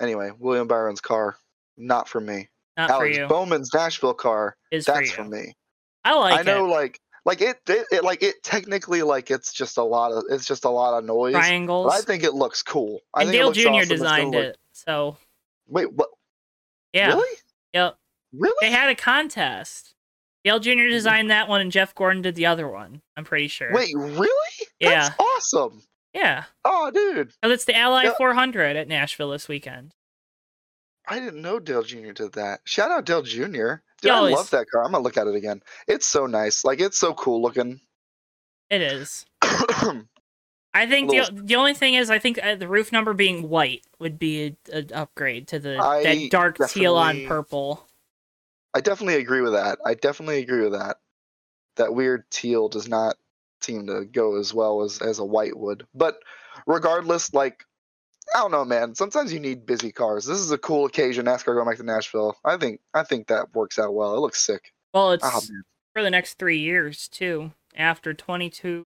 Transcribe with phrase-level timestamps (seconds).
[0.00, 1.36] Anyway, William Byron's car,
[1.76, 2.48] not for me.
[2.76, 3.26] Not Alex for you.
[3.28, 5.14] Bowman's Nashville car, Is for that's you.
[5.14, 5.54] for me.
[6.04, 6.40] I like it.
[6.40, 6.70] I know, it.
[6.70, 8.42] like, like it, it, it, like it.
[8.42, 11.32] Technically, like it's just a lot of, it's just a lot of noise.
[11.34, 11.86] Triangles.
[11.90, 13.00] But I think it looks cool.
[13.14, 13.68] I and Dale Jr.
[13.70, 13.88] awesome.
[13.88, 14.58] Designed look- it.
[14.72, 15.16] So
[15.66, 16.10] Wait, what?
[16.92, 17.08] yeah.
[17.08, 17.36] Really?
[17.72, 17.96] Yep.
[18.32, 18.54] Really?
[18.60, 19.94] They had a contest.
[20.44, 20.70] Dale Jr.
[20.70, 20.90] Mm-hmm.
[20.90, 23.00] designed that one and Jeff Gordon did the other one.
[23.16, 23.72] I'm pretty sure.
[23.72, 24.28] Wait, really?
[24.78, 25.08] Yeah.
[25.08, 25.82] That's awesome.
[26.16, 26.44] Yeah.
[26.64, 28.14] Oh, dude, Because it's the Ally Yeah.
[28.16, 29.94] 400 at Nashville this weekend.
[31.06, 32.12] I didn't know Dale Jr.
[32.12, 32.60] did that.
[32.64, 33.44] Shout out Dale Jr.
[33.44, 34.82] Dude, He I always- love that car.
[34.84, 35.62] I'm gonna look at it again.
[35.86, 36.64] It's so nice.
[36.64, 37.80] Like it's so cool looking.
[38.70, 39.24] It is.
[39.42, 43.48] I think the, Little- the only thing is, I think uh, the roof number being
[43.48, 47.86] white would be an upgrade to the I that dark teal on purple.
[48.74, 49.78] I definitely agree with that.
[49.86, 50.96] I definitely agree with that.
[51.76, 53.16] That weird teal does not
[53.60, 55.86] seem to go as well as as a white would.
[55.94, 56.18] But
[56.66, 57.64] regardless, like
[58.34, 58.94] I don't know, man.
[58.94, 60.24] Sometimes you need busy cars.
[60.24, 61.26] This is a cool occasion.
[61.26, 62.36] NASCAR going back to Nashville.
[62.44, 64.14] I think I think that works out well.
[64.14, 64.72] It looks sick.
[64.92, 65.40] Well, it's Oh
[65.96, 67.52] for the next three years too.
[67.74, 68.84] After 22,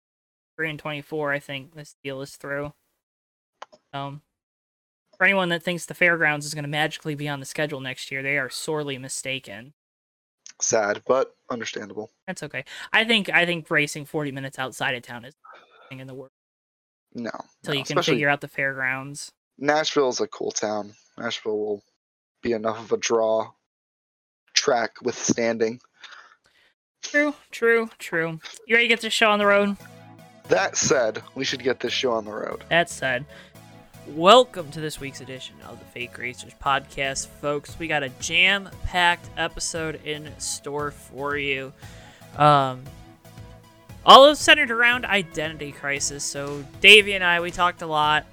[0.58, 2.73] 3 and 24, I think this deal is through.
[3.94, 4.22] Um,
[5.16, 8.12] for anyone that thinks the fairgrounds is going to magically be on the schedule next
[8.12, 9.73] year, they are sorely mistaken.
[10.61, 12.11] Sad, but understandable.
[12.28, 12.64] That's okay.
[12.94, 15.36] I think I think racing 40 minutes outside of town is
[15.89, 16.31] thing in the world
[17.14, 17.30] No.
[17.64, 19.31] until no, you can figure out the fairgrounds.
[19.58, 20.94] Nashville is a cool town.
[21.17, 21.84] Nashville will
[22.42, 23.52] be enough of a draw
[24.53, 25.80] track withstanding.
[27.03, 28.40] True, true, true.
[28.66, 29.78] You ready to get this show on the road?
[30.47, 32.64] That said, we should get this show on the road.
[32.69, 33.25] That said,
[34.09, 37.78] welcome to this week's edition of the Fake Racers podcast, folks.
[37.80, 41.73] We got a jam-packed episode in store for you.
[42.38, 42.84] Um,
[44.06, 46.23] all is centered around identity crisis.
[46.23, 48.25] So Davey and I, we talked a lot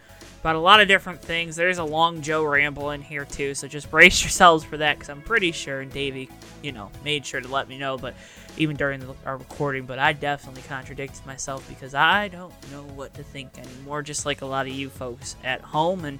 [0.42, 1.54] about a lot of different things.
[1.54, 5.08] There's a long Joe ramble in here too, so just brace yourselves for that, because
[5.08, 6.28] I'm pretty sure Davey,
[6.62, 8.14] you know, made sure to let me know, but
[8.56, 9.86] even during the, our recording.
[9.86, 14.42] But I definitely contradicted myself because I don't know what to think anymore, just like
[14.42, 16.04] a lot of you folks at home.
[16.04, 16.18] And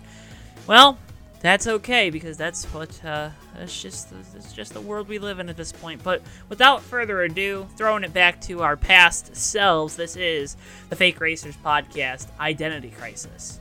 [0.68, 0.98] well,
[1.40, 5.48] that's okay because that's what uh, that's just that's just the world we live in
[5.48, 6.00] at this point.
[6.04, 10.56] But without further ado, throwing it back to our past selves, this is
[10.90, 13.58] the Fake Racers podcast, Identity Crisis.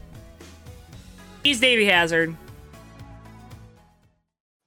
[1.44, 2.36] He's Davey Hazard.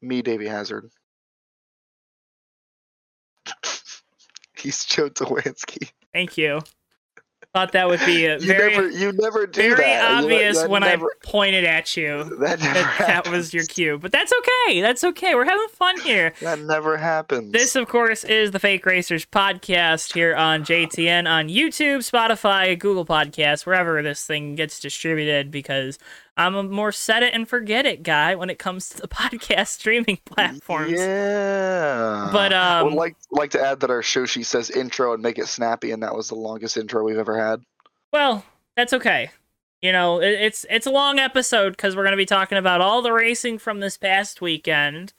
[0.02, 0.90] Me, Davey Hazard.
[4.56, 5.90] He's Joe Tawansky.
[6.12, 6.62] Thank you.
[7.52, 10.10] Thought that would be a You very never, you never do very that.
[10.10, 13.96] You- obvious that when never, I pointed at you That that that was your cue.
[13.98, 14.32] But that's
[14.66, 14.80] okay.
[14.80, 15.36] That's okay.
[15.36, 16.32] We're having fun here.
[16.40, 17.52] That never happens.
[17.52, 23.06] This, of course, is the Fake Racers podcast here on JTN on YouTube, Spotify, Google
[23.06, 25.52] Podcasts, wherever this thing gets distributed.
[25.52, 25.96] Because
[26.36, 29.68] I'm a more set it and forget it guy when it comes to the podcast
[29.68, 30.92] streaming platforms.
[30.92, 32.28] Yeah.
[32.32, 35.22] But, I would um, like like to add that our show sheet says intro and
[35.22, 37.62] make it snappy, and that was the longest intro we've ever had.
[38.12, 38.44] Well,
[38.76, 39.30] that's okay.
[39.80, 43.02] You know, it, it's it's a long episode because we're gonna be talking about all
[43.02, 45.12] the racing from this past weekend,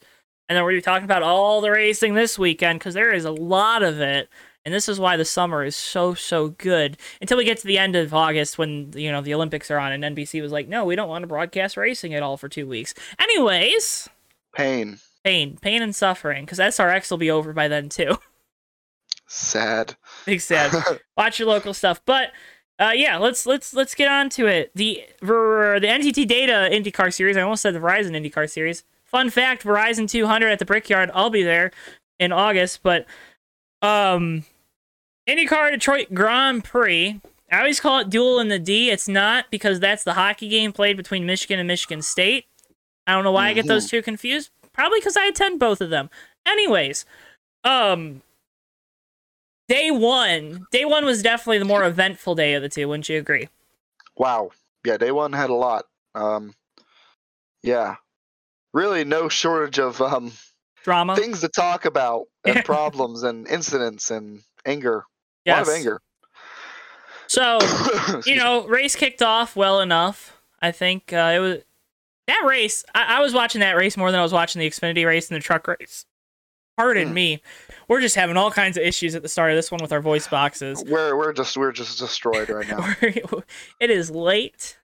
[0.48, 3.24] and then we're gonna be talking about all the racing this weekend because there is
[3.24, 4.28] a lot of it,
[4.66, 6.98] and this is why the summer is so so good.
[7.20, 9.92] Until we get to the end of August when you know the Olympics are on,
[9.92, 12.66] and NBC was like, no, we don't want to broadcast racing at all for two
[12.66, 12.92] weeks.
[13.18, 14.08] Anyways,
[14.52, 14.98] Pain.
[15.24, 18.18] pain, pain and suffering, because SRX will be over by then too.
[19.28, 19.96] Sad.
[20.24, 20.72] Big sad.
[21.16, 22.00] watch your local stuff.
[22.04, 22.30] But
[22.78, 24.70] uh, yeah, let's let's let's get on to it.
[24.74, 27.36] The the NTT Data IndyCar Series.
[27.36, 28.84] I almost said the Verizon IndyCar Series.
[29.04, 31.10] Fun fact: Verizon 200 at the Brickyard.
[31.14, 31.72] I'll be there
[32.18, 32.82] in August.
[32.82, 33.06] But
[33.82, 34.44] um,
[35.28, 37.20] IndyCar Detroit Grand Prix.
[37.50, 38.90] I always call it Duel in the D.
[38.90, 42.46] It's not because that's the hockey game played between Michigan and Michigan State.
[43.06, 44.50] I don't know why I get those two confused.
[44.72, 46.10] Probably because I attend both of them.
[46.44, 47.06] Anyways,
[47.64, 48.22] um,
[49.68, 50.66] day one.
[50.72, 52.88] Day one was definitely the more eventful day of the two.
[52.88, 53.48] Wouldn't you agree?
[54.16, 54.50] wow.
[54.84, 55.86] Yeah, day one had a lot.
[56.14, 56.54] Um,
[57.62, 57.96] yeah.
[58.72, 60.32] Really, no shortage of um
[60.84, 61.16] Drama.
[61.16, 65.04] things to talk about and problems and incidents and anger.
[65.46, 66.00] A lot of anger.
[67.28, 67.58] So
[68.26, 70.36] you know, race kicked off well enough.
[70.62, 71.58] I think uh, it was
[72.26, 72.84] that race.
[72.94, 75.36] I-, I was watching that race more than I was watching the Xfinity race and
[75.36, 76.06] the truck race.
[76.76, 77.14] Pardon Hmm.
[77.14, 77.42] me.
[77.88, 80.00] We're just having all kinds of issues at the start of this one with our
[80.02, 80.84] voice boxes.
[80.86, 82.94] we're we're just we're just destroyed right now.
[83.80, 84.78] it is late.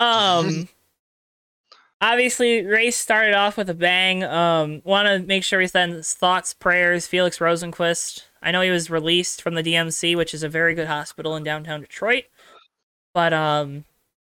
[0.00, 0.68] Um
[2.00, 4.24] obviously race started off with a bang.
[4.24, 8.24] Um want to make sure we send thoughts, prayers Felix Rosenqvist.
[8.42, 11.42] I know he was released from the DMC, which is a very good hospital in
[11.44, 12.24] downtown Detroit.
[13.14, 13.84] But um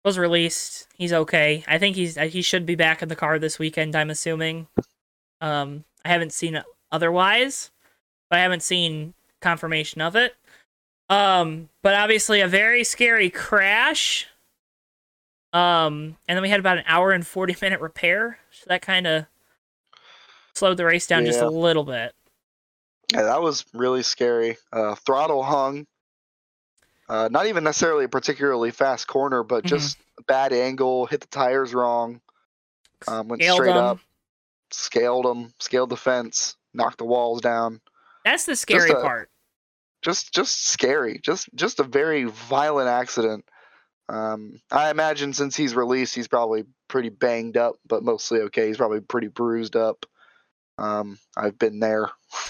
[0.05, 0.87] was released.
[0.95, 1.63] He's okay.
[1.67, 3.95] I think he's he should be back in the car this weekend.
[3.95, 4.67] I'm assuming.
[5.41, 7.71] Um, I haven't seen it otherwise,
[8.29, 10.35] but I haven't seen confirmation of it.
[11.09, 14.27] Um, but obviously a very scary crash.
[15.53, 18.39] Um, and then we had about an hour and 40 minute repair.
[18.51, 19.25] So that kind of
[20.53, 22.13] slowed the race down just a little bit.
[23.13, 24.57] Yeah, that was really scary.
[24.73, 25.85] Uh, throttle hung.
[27.07, 29.67] Uh, not even necessarily a particularly fast corner, but Mhm.
[29.67, 31.05] just a bad angle.
[31.05, 32.19] Hit the tires wrong.
[33.07, 33.83] Um, went Scaled straight them.
[33.85, 33.99] up.
[34.71, 35.53] Scaled them.
[35.59, 36.55] Scaled the fence.
[36.73, 37.79] Knocked the walls down.
[38.23, 39.29] That's the scary a- part.
[40.01, 41.19] Just, just scary.
[41.19, 43.45] Just, just a very violent accident.
[44.09, 48.67] Um, I imagine since he's released, he's probably pretty banged up, but mostly okay.
[48.67, 50.05] He's probably pretty bruised up.
[50.77, 52.09] Um, I've been there.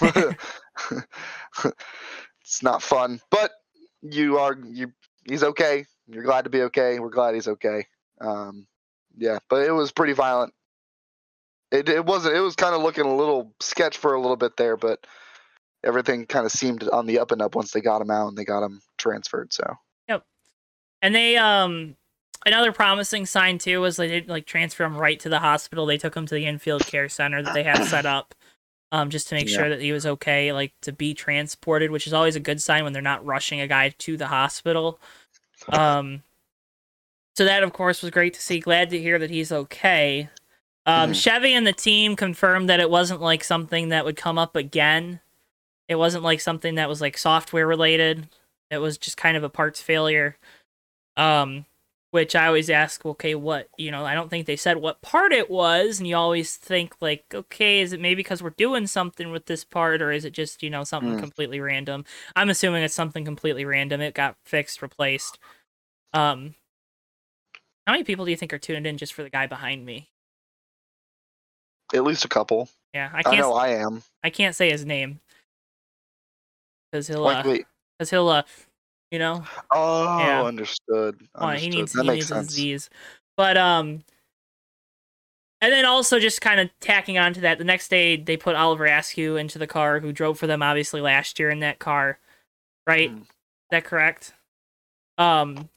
[2.40, 3.52] it's not fun, but
[4.02, 4.92] you are you.
[5.24, 5.86] He's okay.
[6.08, 6.98] You're glad to be okay.
[6.98, 7.86] We're glad he's okay.
[8.20, 8.66] Um,
[9.16, 10.52] yeah, but it was pretty violent.
[11.70, 12.36] It it wasn't.
[12.36, 15.04] It was kind of looking a little sketch for a little bit there, but
[15.84, 18.36] everything kind of seemed on the up and up once they got him out and
[18.36, 19.52] they got him transferred.
[19.52, 19.76] So
[20.08, 20.24] Yep.
[21.02, 21.96] And they um
[22.44, 25.86] another promising sign too was they didn't like transfer him right to the hospital.
[25.86, 28.34] They took him to the infield care center that they had set up.
[28.92, 29.56] Um, just to make Yeah.
[29.56, 32.84] sure that he was okay, like to be transported, which is always a good sign
[32.84, 35.00] when they're not rushing a guy to the hospital.
[35.68, 36.22] Um,
[37.36, 38.60] so that of course was great to see.
[38.60, 40.28] Glad to hear that he's okay.
[40.86, 41.20] Um, Mhm.
[41.20, 45.20] Chevy and the team confirmed that it wasn't like something that would come up again.
[45.88, 48.28] It wasn't like something that was like software related.
[48.70, 50.36] It was just kind of a parts failure.
[51.16, 51.66] Um,
[52.16, 54.06] which I always ask, okay, what you know?
[54.06, 57.80] I don't think they said what part it was, and you always think like, okay,
[57.82, 60.70] is it maybe because we're doing something with this part, or is it just you
[60.70, 61.20] know something Hmm.
[61.20, 62.06] completely random?
[62.34, 64.00] I'm assuming it's something completely random.
[64.00, 65.38] It got fixed, replaced.
[66.14, 66.54] Um,
[67.86, 70.08] how many people do you think are tuned in just for the guy behind me?
[71.94, 72.68] at least a couple.
[72.94, 73.40] Yeah, I I, can't.
[73.42, 74.02] know I am.
[74.24, 75.20] I can't say his name
[76.90, 77.58] because he'll, Like uh,
[77.98, 78.42] because he'll, uh,
[79.10, 80.42] you know, Oh, yeah.
[80.42, 81.28] understood.
[81.34, 81.72] Oh, understood.
[81.72, 82.46] he needs that he makes needs sense.
[82.48, 82.90] disease.
[83.36, 84.02] But um
[85.60, 88.56] and then also just kind of tacking on to that, the next day they put
[88.56, 92.18] Oliver Askew into the car who drove for them obviously last year in that car.
[92.86, 93.10] Right?
[93.10, 93.22] Mm.
[93.22, 93.26] Is
[93.70, 94.34] that correct?
[95.18, 95.68] Um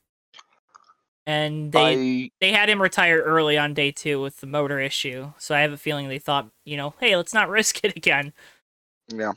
[1.26, 5.32] and they I they had him retire early on day 2 with the motor issue.
[5.38, 8.34] So I have a feeling they thought, you know, hey, let's not risk it again.
[9.14, 9.34] yeah.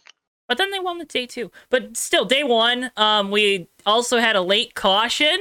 [0.53, 1.51] But then they won the day 2.
[1.71, 5.39] But still day 1, um we also had a late caution.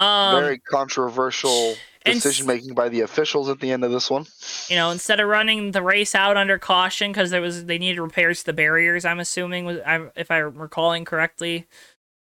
[0.00, 4.26] Um Very controversial decision making by the officials at the end of this one.
[4.68, 8.00] you know, instead of running the race out under caution because there was they needed
[8.00, 9.04] repairs to the barriers.
[9.04, 11.68] I'm assuming was I, if I'm recalling correctly,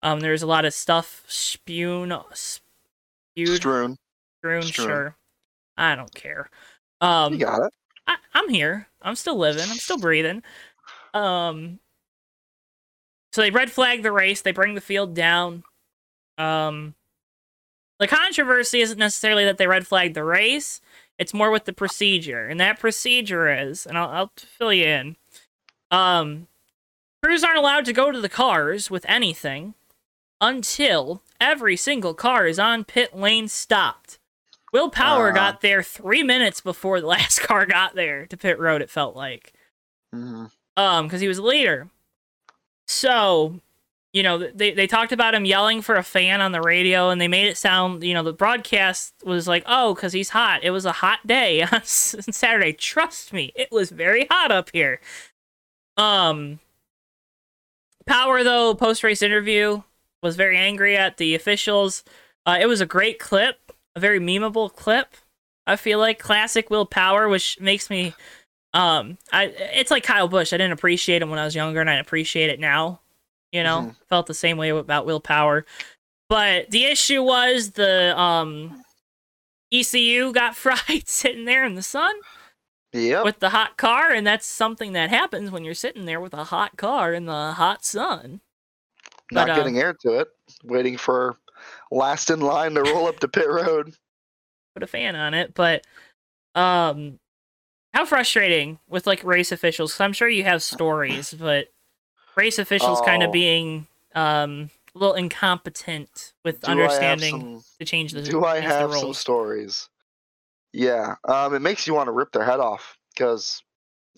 [0.02, 3.98] um, there was a lot of stuff spewed, spewed, Strewn.
[4.40, 4.64] strewn.
[4.64, 4.88] strewn.
[4.88, 5.16] Sure,
[5.78, 6.50] I don't care.
[7.02, 7.74] Um, You got it.
[8.08, 8.88] I, I'm here.
[9.04, 9.62] I'm still living.
[9.70, 10.42] I'm still breathing.
[11.13, 11.79] Um,
[13.33, 14.41] so they red flag the race.
[14.41, 15.63] They bring the field down.
[16.38, 16.95] Um,
[18.00, 20.81] the controversy isn't necessarily that they red flagged the race.
[21.17, 25.15] It's more with the procedure, and that procedure is, and I'll, I'll fill you in.
[25.91, 26.47] Um,
[27.21, 29.73] crews aren't allowed to go to the cars with anything
[30.39, 34.17] until every single car is on pit lane stopped.
[34.71, 35.35] Will Power Uh.
[35.35, 38.81] got there three minutes before the last car got there to pit road.
[38.81, 39.51] It felt like,
[40.13, 40.45] hmm
[40.80, 41.90] um, because he was a leader.
[42.88, 43.59] So,
[44.14, 47.19] you know, they they talked about him yelling for a fan on the radio, and
[47.19, 50.64] they made it sound, you know, the broadcast was like, oh, because he's hot.
[50.64, 52.71] It was a hot day on Saturday.
[52.71, 55.02] Trust me, it was very hot up here.
[55.98, 56.59] Um,
[58.07, 59.83] Power though post race interview
[60.24, 62.04] was very angry at the officials.
[62.45, 65.16] Uh, it was a great clip, a very memeable clip.
[65.68, 68.16] I feel like classic Will Power, which makes me
[68.73, 70.54] um I it's like Kyle Busch.
[70.54, 73.02] I didn't appreciate him when I was younger and I appreciate it now.
[73.52, 73.95] You know, Mhm.
[74.07, 75.66] felt the same way about Will Power.
[76.30, 78.83] But the issue was the um
[79.71, 82.14] ECU got fried sitting there in the sun
[82.94, 83.23] Yep.
[83.23, 86.45] with the hot car, and that's something that happens when you're sitting there with a
[86.45, 88.42] hot car in the hot sun.
[89.31, 90.28] Not but, uh, getting air to it.
[90.64, 91.38] Waiting for
[91.92, 93.94] last in line to roll up to pit road.
[94.73, 95.85] Put a fan on it, but
[96.56, 97.19] um,
[97.94, 99.94] how frustrating with like race officials.
[99.94, 101.68] 'cause I'm sure you have stories, but
[102.36, 103.28] race officials kind Oh.
[103.28, 108.60] of being um a little incompetent with Do understanding some- to change the Do I
[108.60, 109.88] have some stories?
[110.74, 113.62] Yeah, um, it makes you want to rip their head off because,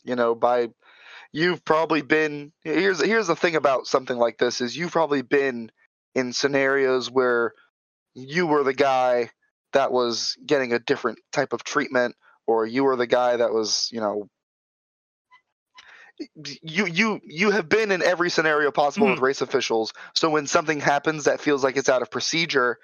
[0.03, 0.69] you know, by
[1.33, 5.71] you've probably been here's here's the thing about something like this is you've probably been
[6.15, 7.53] in scenarios where
[8.13, 9.29] you were the guy
[9.73, 12.15] that was getting a different type of treatment,
[12.47, 14.27] or you were the guy that was, you know,
[16.35, 19.93] you you you have been in every scenario possible with race officials.
[20.13, 22.77] So when something happens that feels like it's out of procedure,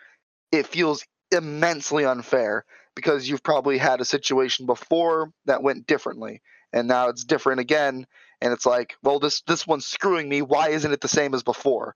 [0.52, 6.42] it feels immensely unfair because you've probably had a situation before that went differently.
[6.74, 8.08] And now it's different again.
[8.42, 10.42] And it's like well this this one's screwing me.
[10.42, 11.96] Why isn't it the same as before?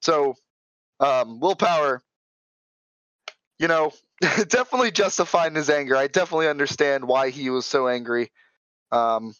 [0.00, 0.34] So
[1.00, 2.02] um Will Power
[3.58, 3.92] you know
[4.48, 5.96] definitely justifying his anger.
[5.96, 8.30] I definitely understand why he was so angry.
[8.92, 9.34] Um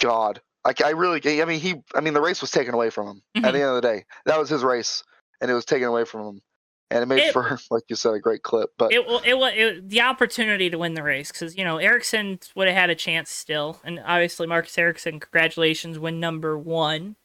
[0.00, 0.40] god.
[0.64, 3.22] I, I really i mean he i mean the race was taken away from him
[3.36, 3.46] Mhm.
[3.46, 4.04] at the end of the day.
[4.26, 5.02] That was his race
[5.40, 6.42] and it was taken away from him.
[6.90, 9.38] And it made It- for like you said a great clip but it wa- it
[9.38, 12.90] was it, the opportunity to win the race because you know Ericsson would have had
[12.90, 17.16] a chance still, and obviously Marcus Ericsson, congratulations, win number one.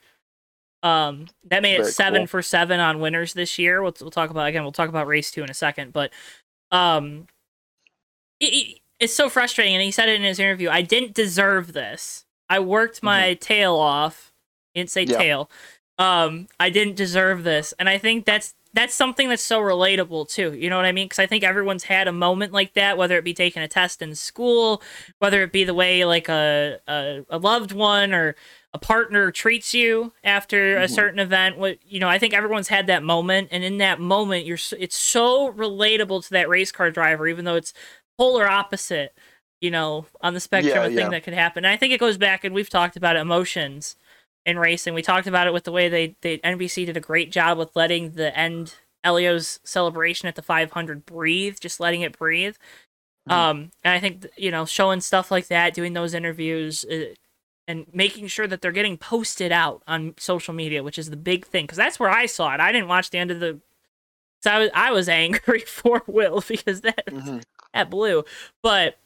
[0.83, 2.27] Um, that made it seven cool.
[2.27, 3.81] for seven on winners this year.
[3.83, 4.63] We'll, we'll talk about again.
[4.63, 6.11] We'll talk about race two in a second, but
[6.71, 7.27] um,
[8.39, 9.73] it- it- it's so frustrating.
[9.75, 10.69] And he said it in his interview.
[10.69, 12.25] I didn't deserve this.
[12.50, 14.31] I worked my tail off.
[14.73, 15.17] He didn't say Yeah.
[15.17, 15.50] tail.
[15.97, 20.53] Um, I didn't deserve this, and I think that's that's something that's so relatable too.
[20.53, 21.05] You know what I mean?
[21.05, 24.01] Because I think everyone's had a moment like that, whether it be taking a test
[24.01, 24.81] in school,
[25.19, 28.35] whether it be the way like a a, a loved one or
[28.74, 30.90] a partner treats you after a Mhm.
[30.90, 31.58] certain event.
[31.58, 34.98] What you know, I think everyone's had that moment, and in that moment, you're it's
[34.98, 37.74] so relatable to that race car driver, even though it's
[38.18, 39.13] polar opposite.
[39.62, 41.66] You know, on the spectrum Yeah, of thing that could happen.
[41.66, 43.96] And I think it goes back, and we've talked about emotions
[44.46, 44.94] in racing.
[44.96, 47.75] We talked about it with the way they, they NBC did a great job with
[47.75, 52.56] letting the end Helio's celebration at the 500 breathe, just letting it breathe.
[53.28, 53.34] Mhm.
[53.34, 57.13] Um, and I think you know, showing stuff like that, doing those interviews, uh,
[57.72, 61.46] and making sure that they're getting posted out on social media, which is the big
[61.46, 62.60] thing, because that's where I saw it.
[62.60, 63.60] I didn't watch the end of the.
[64.44, 67.44] So I was I was angry for Will because that Mhm.
[67.74, 68.25] at blue
[68.62, 68.98] but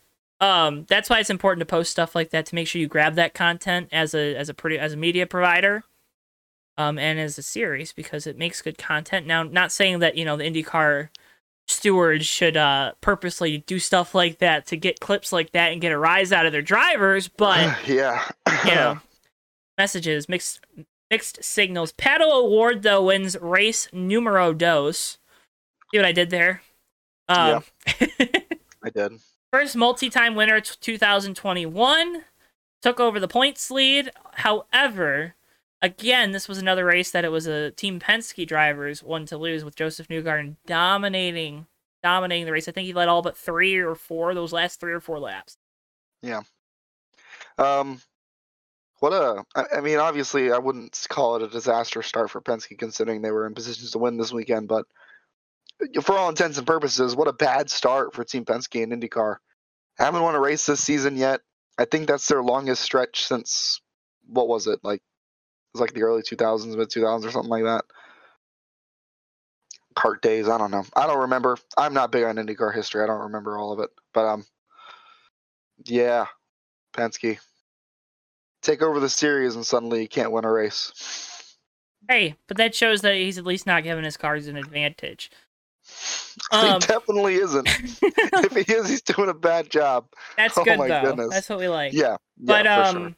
[0.42, 3.14] um that's why it's important to post stuff like that to make sure you grab
[3.16, 5.84] that content as a as a pretty as a media provider
[6.78, 10.26] um and as a series because it makes good content now not saying that you
[10.26, 11.10] know the IndyCar
[11.68, 15.92] stewards should uh purposely do stuff like that to get clips like that and get
[15.92, 18.24] a rise out of their drivers but yeah.
[18.66, 19.00] you know
[19.78, 20.60] messages mixed
[21.10, 21.92] mixed signals.
[21.94, 25.18] Pato O'Ward though wins race numero dos.
[25.92, 26.62] See what i did there?
[27.28, 29.20] Um i did.
[29.52, 32.24] First multi-time winner t- 2021
[32.82, 34.12] took over the points lead.
[34.34, 35.36] However,
[35.86, 39.63] again, this was another race that it was a Team Penske drivers one to lose
[39.63, 41.68] with Josef Newgarden dominating
[42.01, 42.68] dominating the race.
[42.68, 45.58] I think he led all but 3 or 4 those last 3 or 4 laps.
[46.22, 46.42] Yeah.
[47.58, 48.01] Um,
[49.00, 49.44] what a!
[49.56, 53.32] I, I mean, obviously, I wouldn't call it a disaster start for Penske, considering they
[53.32, 54.68] were in positions to win this weekend.
[54.68, 54.86] But
[56.01, 59.38] for all intents and purposes, what a bad start for Team Penske and IndyCar.
[59.98, 61.42] Haven't won a race this season yet.
[61.77, 63.82] I think that's their longest stretch since
[64.27, 65.01] what was it like?
[65.75, 67.84] Was like the early 2000s, mid 2000s, or something like that.
[69.94, 70.48] CART days.
[70.48, 70.86] I don't know.
[70.96, 71.58] I don't remember.
[71.77, 73.03] I'm not big on IndyCar history.
[73.03, 73.89] I don't remember all of it.
[74.13, 74.46] But um,
[75.84, 76.27] yeah,
[76.94, 77.39] Penske
[78.62, 81.58] take over the series and suddenly you can't win a race.
[82.08, 85.29] Hey, but that shows that he's at least not giving his cars an advantage.
[86.51, 87.67] he Um, definitely isn't.
[88.01, 90.08] if he is, he's doing a bad job.
[90.38, 91.01] That's Oh good though.
[91.01, 91.32] goodness.
[91.32, 91.91] That's what we like.
[91.91, 93.15] Yeah, but yeah, for um sure.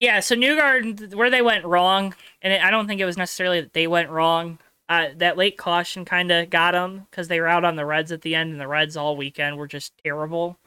[0.00, 3.60] Yeah so Newgarden, where they went wrong and it, i don't think it was necessarily
[3.60, 7.46] that they went wrong uh, that late caution kind of got them because they were
[7.46, 10.58] out on the reds at the end and the reds all weekend were just terrible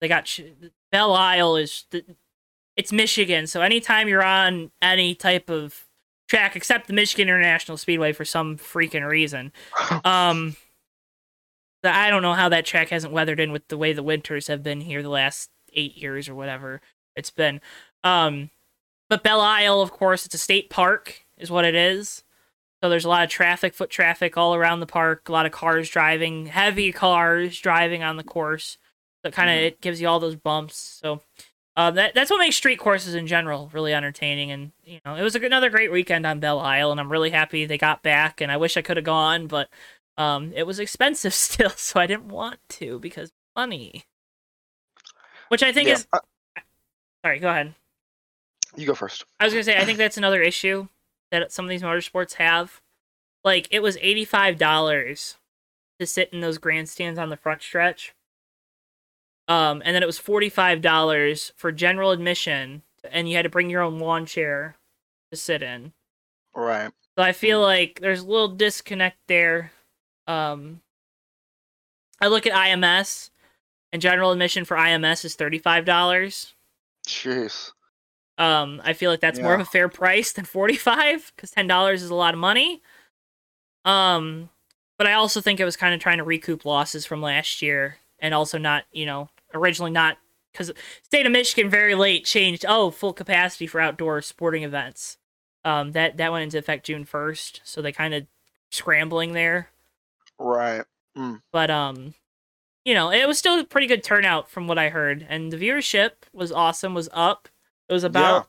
[0.00, 0.42] they got sh-
[0.92, 2.04] belle isle is the,
[2.76, 5.86] it's michigan so anytime you're on any type of
[6.28, 9.52] track except the michigan international speedway for some freaking reason
[10.04, 10.56] um
[11.86, 14.62] I don't know how that track hasn't weathered in with the way the winters have
[14.62, 16.80] been here the last eight years or whatever
[17.16, 17.60] it's been.
[18.04, 18.50] Um,
[19.10, 22.24] but Belle Isle, of course, it's a state park, is what it is.
[22.82, 25.28] So there's a lot of traffic, foot traffic all around the park.
[25.28, 28.78] A lot of cars driving, heavy cars driving on the course.
[29.24, 29.66] So kind of Mhm.
[29.66, 30.76] it gives you all those bumps.
[30.76, 31.22] So
[31.76, 34.50] uh, that that's what makes street courses in general really entertaining.
[34.52, 37.30] And you know, it was a, another great weekend on Belle Isle, and I'm really
[37.30, 38.40] happy they got back.
[38.40, 39.68] And I wish I could have gone, but
[40.18, 44.04] um, it was expensive still, so I didn't want to because money.
[45.48, 46.20] Which I think Yeah, is uh,
[47.24, 47.38] sorry.
[47.38, 47.74] Go ahead.
[48.76, 49.24] You go first.
[49.40, 50.88] I was gonna say I think that's another issue
[51.30, 52.80] that some of these motorsports have.
[53.44, 55.36] Like it was eighty five dollars
[56.00, 58.14] to sit in those grandstands on the front stretch.
[59.46, 63.50] Um, and then it was forty five dollars for general admission, and you had to
[63.50, 64.76] bring your own lawn chair
[65.30, 65.92] to sit in.
[66.54, 66.90] Right.
[67.16, 69.72] So I feel like there's a little disconnect there.
[70.26, 70.80] Um,
[72.20, 73.30] I look at IMS,
[73.92, 76.54] and general admission for IMS is thirty five dollars.
[77.06, 77.72] Jeez.
[78.36, 81.66] Um, I feel like that's more of a fair price than forty five because ten
[81.66, 82.82] dollars is a lot of money.
[83.84, 84.50] Um,
[84.98, 87.98] but I also think it was kind of trying to recoup losses from last year,
[88.18, 90.18] and also not, you know, originally not
[90.52, 90.72] because
[91.02, 92.64] state of Michigan very late changed.
[92.66, 95.18] Oh, full capacity for outdoor sporting events.
[95.64, 98.26] Um, that that went into effect June first, so they kind of
[98.70, 99.68] scrambling there.
[100.38, 100.84] Right.
[101.52, 102.14] But um,
[102.84, 105.56] you know, it was still a pretty good turnout from what I heard, and the
[105.56, 106.94] viewership was awesome.
[106.94, 107.48] Was up.
[107.88, 108.48] It was about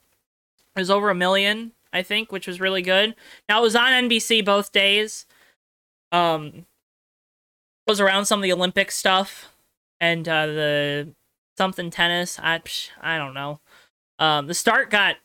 [0.75, 3.15] it was over a million, I think, which was really good.
[3.47, 5.25] Now it was on NBC both days.
[6.11, 6.65] Um,
[7.87, 9.51] was around some of the Olympic stuff
[9.99, 11.09] and uh, the
[11.57, 12.39] something tennis.
[12.41, 13.59] I psh, I don't know.
[14.19, 15.17] Um, the start got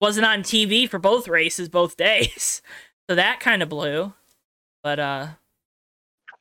[0.00, 2.62] wasn't on TV for both races both days,
[3.08, 4.14] so that kind of blew.
[4.82, 5.26] But uh,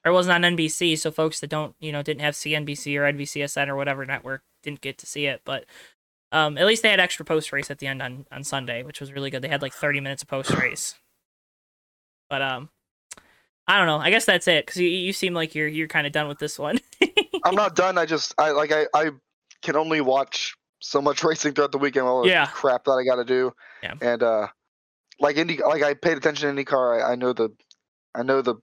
[0.06, 3.12] or it wasn't on NBC, so folks that don't you know didn't have CNBC or
[3.12, 5.42] NBCSN or whatever network didn't get to see it.
[5.46, 5.66] But
[6.32, 9.00] um, at least they had extra post race at the end on, on Sunday, which
[9.00, 9.42] was really good.
[9.42, 10.96] They had like 30 minutes of post race.
[12.30, 12.70] But um,
[13.68, 13.98] I don't know.
[13.98, 16.40] I guess that's it because you, you seem like you're you're kind of done with
[16.40, 16.80] this one.
[17.44, 17.98] I'm not done.
[17.98, 19.10] I just I like I I
[19.62, 22.06] can only watch so much racing throughout the weekend.
[22.08, 22.46] All the Yeah.
[22.48, 23.52] crap that I got to do.
[23.82, 23.94] Yeah.
[24.02, 24.48] And uh,
[25.20, 27.04] like Indy, like I paid attention to IndyCar.
[27.04, 27.50] I, I know the,
[28.16, 28.56] I know the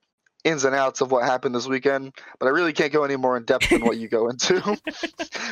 [0.47, 3.37] ins and outs of what happened this weekend, but I really can't go any more
[3.37, 4.61] in depth than what you go into.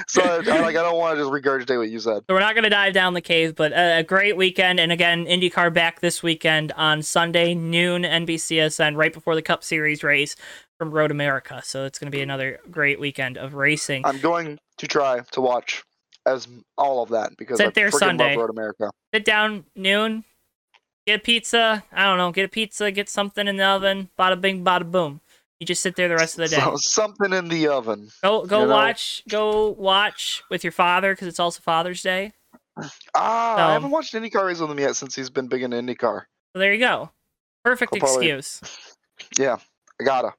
[0.07, 2.23] so I, I, like I don't want to just regurgitate what you said.
[2.29, 4.79] So we're not going to dive down the cave, but a, a great weekend.
[4.79, 10.05] And again, IndyCar back this weekend on Sunday, noon, NBCSN, right before the Cup Series
[10.05, 10.37] race
[10.79, 11.61] from Road America.
[11.65, 14.07] So it's going to be another great weekend of racing.
[14.07, 15.83] I'm going to try to watch
[16.27, 16.49] as
[16.79, 18.31] all of that because Sit I there Sunday.
[18.31, 18.91] love Road America.
[19.13, 20.25] Sit down noon,
[21.07, 21.85] get a pizza.
[21.93, 24.11] I don't know, get a pizza, get something in the oven.
[24.19, 25.21] Bada bing, bada boom.
[25.61, 26.61] You just sit there the rest of the day.
[26.61, 28.11] So, something in the oven.
[28.23, 32.33] Go go you know- watch go watch with your father because it's also Father's Day.
[33.15, 36.23] Ah, I haven't watched IndyCar race with him yet since he's been big into IndyCar.
[36.53, 37.11] So there you go.
[37.65, 38.61] Perfect probably- excuse.
[39.39, 39.59] Yeah,
[40.01, 40.35] I gotta.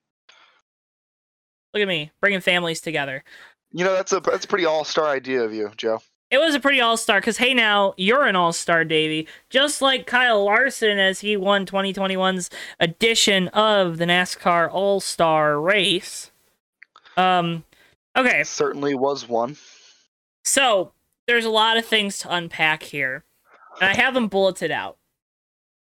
[1.74, 3.24] Look at me bringing families together.
[3.72, 6.02] You know that's a that's a pretty all star idea of you, Joe.
[6.36, 9.26] It was a pretty all star because hey now you're an all star, Davey.
[9.50, 16.32] Just like Kyle Larson as he won 2021's edition of the NASCAR All Star Race.
[17.16, 17.64] Um,
[18.18, 19.56] okay, Certainly was one.
[20.44, 20.92] so
[21.26, 23.24] there's a lot of things to unpack here,
[23.80, 24.98] and I have them bulleted out.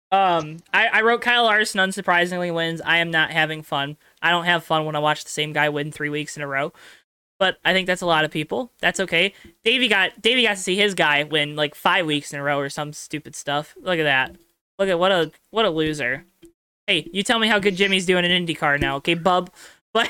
[0.09, 2.81] Um, I, I wrote Kyle Larson unsurprisingly wins.
[2.85, 3.97] I am not having fun.
[4.21, 6.47] I don't have fun when I watch the same guy win three weeks in a
[6.47, 6.71] row.
[7.39, 8.71] But I think that's a lot of people.
[8.79, 9.33] That's okay.
[9.63, 12.59] Davey got Davey got to see his guy win like five weeks in a row
[12.59, 13.75] or some stupid stuff.
[13.81, 14.35] Look at that.
[14.77, 16.25] Look at what a what a loser.
[16.85, 19.51] Hey, you tell me how good Jimmy's doing in IndyCar now, okay, bub?
[19.91, 20.07] But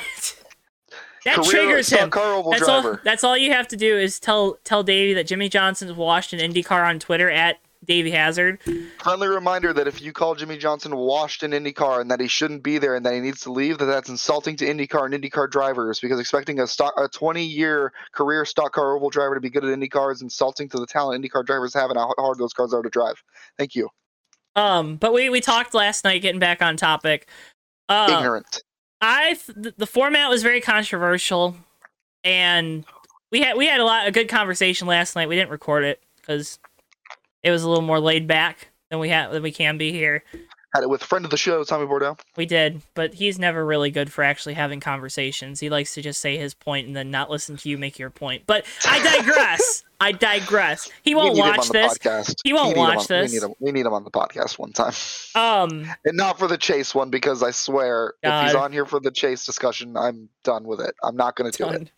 [1.23, 2.09] that Career triggers him.
[2.09, 2.99] That's all.
[3.05, 6.51] That's all you have to do is tell tell Davey that Jimmie Johnson's washed in
[6.51, 8.59] IndyCar on Twitter at Davey Hazard.
[9.01, 12.61] Friendly reminder that if you call Jimmie Johnson washed in IndyCar and that he shouldn't
[12.61, 15.49] be there and that he needs to leave, that that's insulting to IndyCar and IndyCar
[15.49, 19.49] drivers because expecting a stock a 20 year career stock car oval driver to be
[19.49, 22.53] good at IndyCar is insulting to the talent IndyCar drivers have and how hard those
[22.53, 23.23] cars are to drive.
[23.57, 23.89] Thank you.
[24.55, 27.29] Um, but we we talked last night, getting back on topic.
[27.87, 28.61] Uh, Ignorant.
[29.01, 31.55] I th- the format was very controversial,
[32.23, 32.85] and
[33.31, 35.29] we had we had a lot a good conversation last night.
[35.29, 36.59] We didn't record it because
[37.43, 40.23] it was a little more laid back than we had than we can be here.
[40.75, 42.15] Had it with friend of the show, Tommy Bordeaux.
[42.37, 45.59] We did, but he's never really good for actually having conversations.
[45.59, 48.11] He likes to just say his point and then not listen to you make your
[48.11, 48.43] point.
[48.45, 49.83] But I digress.
[49.99, 50.91] I digress.
[51.01, 51.97] He won't watch this.
[51.97, 52.35] podcast.
[52.43, 53.31] He won't watch on- this.
[53.31, 54.93] We need, him, we need him on the podcast one time.
[55.33, 58.99] Um, And not for the chase one because I swear if he's on here for
[58.99, 60.93] the chase discussion, I'm done with it.
[61.03, 61.91] I'm not going to do it.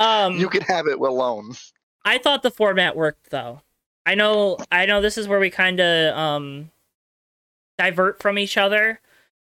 [0.00, 1.52] Um, You can have it alone.
[2.04, 3.62] I thought the format worked though.
[4.10, 6.70] I know I know this is where we kind of um
[7.78, 9.00] divert from each other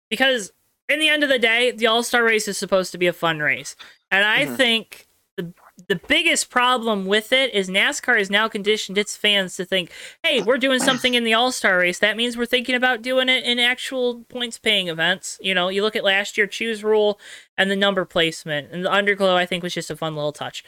[0.09, 0.51] because
[0.89, 3.39] in the end of the day, the All-Star race is supposed to be a fun
[3.39, 3.75] race.
[4.09, 4.57] And I Mhm.
[4.57, 5.53] think the
[5.87, 9.91] the biggest problem with it is NASCAR has now conditioned its fans to think,
[10.23, 11.99] "Hey, we're doing something in the All-Star race.
[11.99, 15.95] That means we're thinking about doing it in actual points-paying events." You know, you look
[15.95, 17.19] at last year choose rule
[17.59, 20.63] and the number placement, and the underglow I think was just a fun little touch.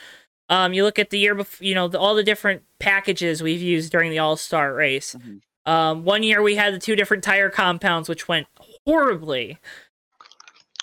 [0.49, 3.61] Um, you look at the year before, you know, the, all the different packages we've
[3.61, 5.15] used during the All Star race.
[5.15, 5.41] Mhm.
[5.65, 8.47] Um, one year we had the two different tire compounds, which went
[8.85, 9.59] horribly.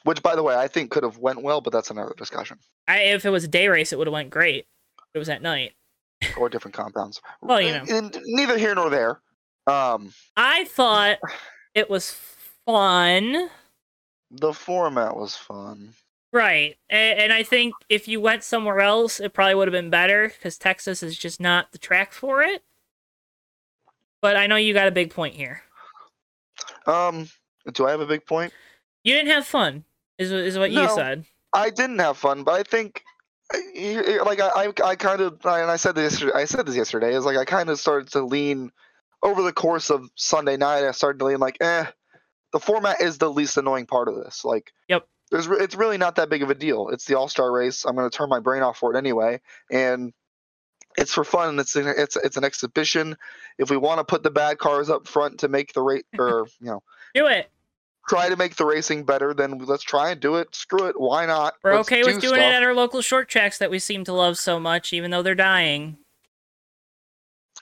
[0.05, 2.59] Which, by the way, I think could have went well, but that's another discussion.
[2.87, 4.67] I, if it was a day race, it would have went great.
[5.15, 5.73] It was at night.
[6.39, 7.21] Or different compounds.
[7.43, 7.85] Well, you know.
[7.89, 9.21] And neither here nor there.
[9.67, 11.19] Um, I thought
[11.77, 12.17] It was
[12.65, 13.51] fun.
[14.31, 15.93] The format was fun.
[16.37, 16.77] Right.
[16.91, 20.29] And, and I think if you went somewhere else, it probably would have been better
[20.29, 22.63] because Texas is just not the track for it.
[24.21, 25.63] But I know you got a big point here.
[26.87, 27.31] Um,
[27.73, 28.53] do I have a big point?
[29.03, 29.85] You didn't have fun,
[30.19, 30.95] is, is what you No.
[30.95, 31.25] said.
[31.55, 33.03] I didn't have fun, but I think,
[33.51, 36.77] I- like I, I, I kind of, and I said this, yesterday, I said this
[36.77, 38.73] yesterday, is like I kind of started to lean
[39.23, 40.85] over the course of Sunday night.
[40.87, 41.87] I started to lean like, eh,
[42.53, 44.45] the format is the least annoying part of this.
[44.45, 45.09] Like, Yep.
[45.31, 46.89] There's, it's really not that big of a deal.
[46.91, 47.85] It's the All Star race.
[47.85, 50.13] I'm going to turn my brain off for it anyway, and
[50.97, 51.59] it's for fun.
[51.59, 53.17] It's an, it's it's an exhibition.
[53.59, 56.47] If we want to put the bad cars up front to make the rate, or
[56.61, 56.83] you know,
[57.15, 57.51] Do it.
[58.09, 60.55] try to make the racing better, then let's try and do it.
[60.55, 60.99] Screw it.
[60.99, 61.55] Why not?
[61.65, 62.39] We're Let's okay with doing stuff.
[62.39, 65.23] it at our local short tracks that we seem to love so much, even though
[65.23, 65.99] they're dying.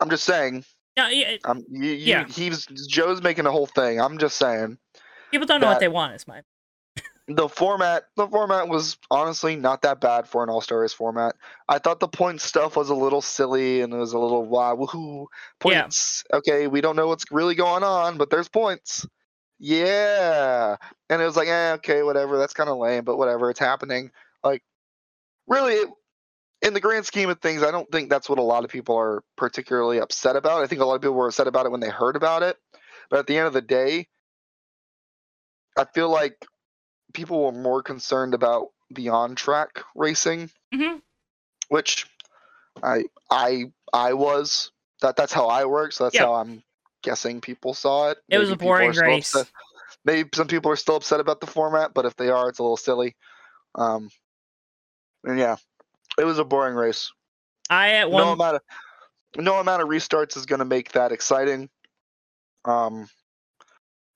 [0.00, 0.64] I'm just saying.
[0.96, 2.26] No, yeah, Um, you, you, Yeah.
[2.28, 4.00] he's Joe's making a whole thing.
[4.00, 4.78] I'm just saying
[5.32, 6.14] people don't know what they want.
[6.14, 6.42] Is my
[7.28, 8.04] the format.
[8.16, 11.36] The format was honestly not that bad for an All Star race format.
[11.68, 14.76] I thought the point stuff was a little silly and it was a little wow
[14.76, 15.26] woohoo
[15.64, 15.88] Yeah.
[15.88, 16.24] points.
[16.32, 19.06] Okay, we don't know what's really going on, but there's points.
[19.58, 20.76] Yeah,
[21.10, 22.38] and it was like, eh, okay, whatever.
[22.38, 23.50] That's kind of lame, but whatever.
[23.50, 24.10] It's happening.
[24.42, 24.62] Like,
[25.46, 25.88] really, it,
[26.62, 28.96] in the grand scheme of things, I don't think that's what a lot of people
[28.96, 30.62] are particularly upset about.
[30.62, 32.58] I think a lot of people were upset about it when they heard about it.
[33.10, 34.08] But at the end of the day,
[35.78, 36.44] I feel like
[37.14, 41.00] people were more concerned about the on-track racing, Mhm.
[41.68, 42.06] which
[42.82, 44.70] I I I was.
[45.00, 45.92] That that's how I work.
[45.92, 46.26] So that's Yeah.
[46.26, 46.62] how I'm
[47.02, 48.18] guessing people saw it.
[48.28, 49.34] It was a Maybe people are boring race.
[49.34, 49.52] upset-
[50.04, 52.62] Maybe some people are still upset about the format, but if they are, it's a
[52.62, 53.16] little silly.
[53.74, 54.10] Um,
[55.24, 55.56] and yeah,
[56.18, 57.10] it was a boring race
[57.70, 58.62] I at no one amount of
[59.36, 61.70] no amount of restarts is going to make that exciting.
[62.64, 63.08] Um,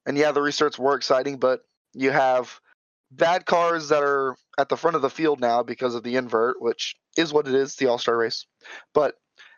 [0.06, 2.60] and yeah, the restarts were exciting, but you have
[3.10, 6.60] bad cars that are at the front of the field now because of the invert,
[6.60, 8.46] which is what it is, the All Star race.
[8.94, 9.14] But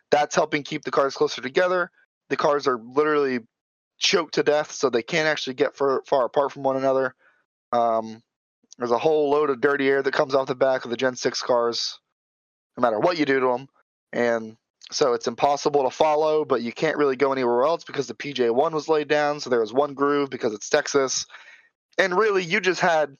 [0.09, 1.91] that's helping keep the cars closer together.
[2.29, 3.39] The cars are literally
[3.99, 7.15] choked to death, so they can't actually get far, far apart from one another.
[7.71, 8.21] Um,
[8.77, 11.15] there's a whole load of dirty air that comes off the back of the Gen
[11.15, 11.99] 6 cars,
[12.77, 13.67] no matter what you do to them
[14.13, 14.57] and
[14.91, 18.71] so it's impossible to follow but you can't really go anywhere else because the pj1
[18.71, 21.25] was laid down so there was one groove because it's texas
[21.97, 23.15] and really you just had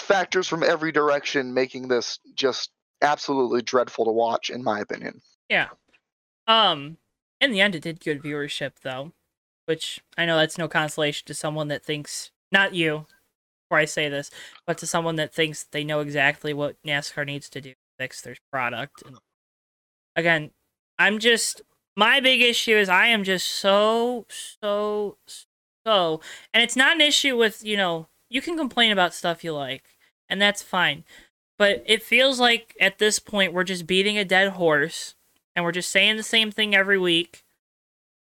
[0.00, 2.70] factors from every direction making this just
[3.02, 5.68] absolutely dreadful to watch in my opinion Yeah.
[6.46, 6.98] Um,
[7.40, 9.12] in the end, it did good viewership, though,
[9.66, 13.06] which I know that's no consolation to someone that thinks, not you,
[13.64, 14.30] before I say this,
[14.66, 18.20] but to someone that thinks they know exactly what NASCAR needs to do to fix
[18.20, 19.02] their product.
[19.06, 19.16] And
[20.16, 20.50] again,
[20.98, 21.62] I'm just,
[21.96, 25.16] my big issue is I am just so, so,
[25.86, 26.20] so,
[26.52, 29.82] and it's not an issue with, you know, you can complain about stuff you like,
[30.28, 31.04] and that's fine.
[31.58, 35.14] But it feels like at this point we're just beating a dead horse
[35.54, 37.44] and we're just saying the same thing every week,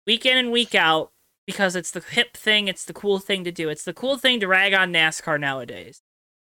[0.06, 1.10] week in and week out,
[1.44, 3.68] because it's the hip thing, it's the cool thing to do.
[3.68, 6.02] It's the cool thing to rag on NASCAR nowadays.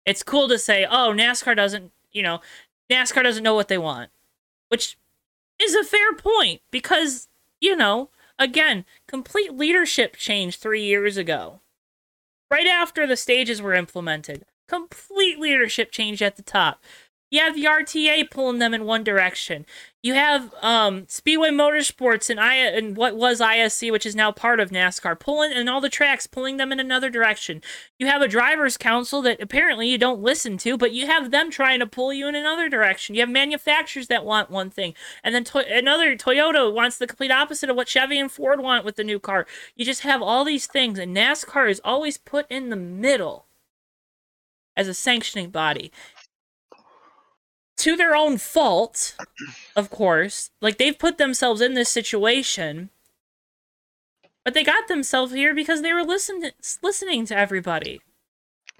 [0.06, 2.42] It's cool to say, oh, NASCAR doesn't, you know,
[2.90, 4.12] NASCAR doesn't know what they want,
[4.70, 4.98] which
[5.60, 7.28] is a fair point because,
[7.60, 11.60] you know, again, complete leadership change three years ago.
[12.50, 16.82] Right after the stages were implemented, complete leadership change at the top.
[17.30, 19.66] You have the RTA pulling them in one direction.
[20.02, 24.62] You have um, Speedway Motorsports and I and what was ISC, which is now part
[24.62, 27.62] of NASCAR, pulling and all the tracks pulling them in another direction.
[28.00, 31.52] You have a drivers' council that apparently you don't listen to, but you have them
[31.52, 33.13] trying to pull you in another direction.
[33.13, 37.32] You have manufacturers that want one thing, and then to- another Toyota wants the complete
[37.32, 39.46] opposite of what Chevy and Ford want with the new car.
[39.76, 43.48] You just have all these things, and NASCAR is always put in the middle
[44.78, 45.92] as a sanctioning body
[47.78, 49.20] to their own fault,
[49.76, 50.52] of course.
[50.62, 52.90] Like they've put themselves in this situation,
[54.44, 58.02] but they got themselves here because they were listening listening to everybody.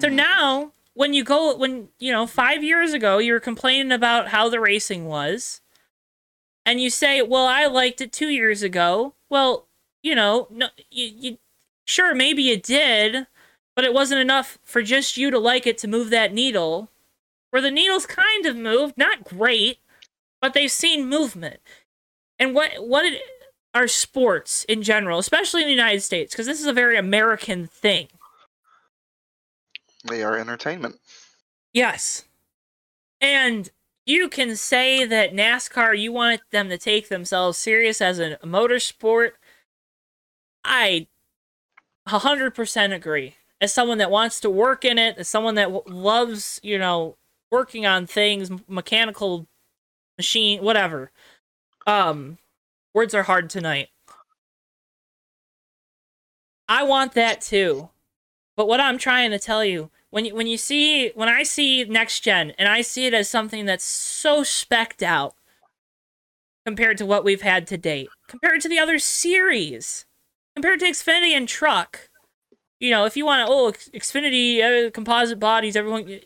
[0.02, 0.16] So Mhm.
[0.16, 4.50] now, when you go, when you know, five years ago, you were complaining about how
[4.50, 5.62] the racing was,
[6.66, 9.68] and you say, "Well, I liked it two years ago." Well,
[10.04, 11.38] you know, no, you, you
[11.86, 13.28] sure maybe you did,
[13.76, 16.90] but it wasn't enough for just you to like it to move that needle
[17.52, 19.80] where the needle's kind of moved, not great,
[20.42, 21.60] but they've seen movement.
[22.40, 23.22] And what what it,
[23.74, 27.68] are sports in general, especially in the United States, because this is a very American
[27.68, 28.08] thing.
[30.08, 30.96] they are entertainment
[31.74, 32.26] Yes.
[33.22, 33.70] And
[34.06, 39.32] you can say that NASCAR, you want them to take themselves serious as a motorsport.
[40.64, 41.08] I
[42.08, 43.36] 100% agree.
[43.62, 47.18] As someone that wants to work in it, as someone that w- loves, you know,
[47.52, 49.48] working on things, mechanical
[50.18, 51.12] machine, whatever.
[51.86, 52.38] Um,
[52.94, 53.90] words are hard tonight.
[56.68, 57.90] I want that too.
[58.56, 61.84] But what I'm trying to tell you, when you when you see when I see
[61.84, 65.36] next gen and I see it as something that's so specked out
[66.66, 70.06] compared to what we've had to date, compared to the other series,
[70.56, 72.10] compared to Xfinity and Truck.
[72.80, 76.20] You know, if you want to, oh, Xfinity uh, composite bodies, everyone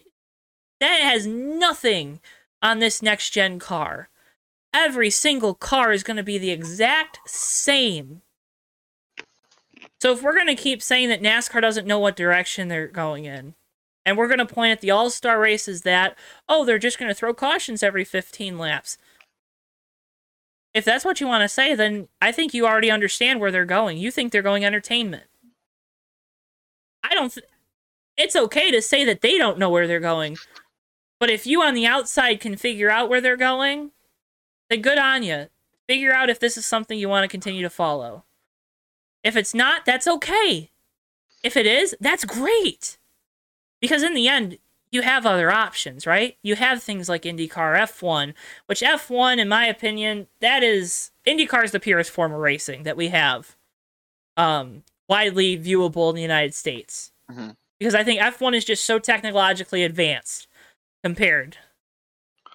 [0.82, 2.20] that has nothing
[2.62, 4.10] on this next gen car.
[4.74, 8.22] Every single car is going to be the exact same.
[10.02, 13.26] So if we're going to keep saying that NASCAR doesn't know what direction they're going
[13.26, 13.54] in,
[14.06, 16.18] and we're going to point at the All Star races that,
[16.50, 18.98] oh, they're just going to throw cautions every 15 laps.
[20.74, 23.66] If that's what you want to say, then I think you already understand where they're
[23.66, 23.98] going.
[23.98, 25.26] You think they're going entertainment.
[27.04, 27.32] I don't.
[27.32, 27.46] Th-
[28.18, 30.38] it's okay to say that they don't know where they're going,
[31.22, 33.92] but if you on the outside can figure out where they're going,
[34.72, 35.50] then good on you.
[35.88, 38.24] Figure out if this is something you want to continue to follow.
[39.24, 40.72] If it's not, that's okay.
[41.44, 42.98] If it is, that's great.
[43.80, 44.58] Because in the end,
[44.92, 46.38] you have other options, right?
[46.42, 48.34] You have things like IndyCar F1,
[48.66, 52.98] which F1, in my opinion, that is IndyCar is the purest form of racing that
[52.98, 53.56] we have,
[54.38, 57.12] um, widely viewable in the United States.
[57.32, 57.58] Mhm.
[57.78, 60.48] Because I think F1 is just so technologically advanced
[61.04, 61.58] compared.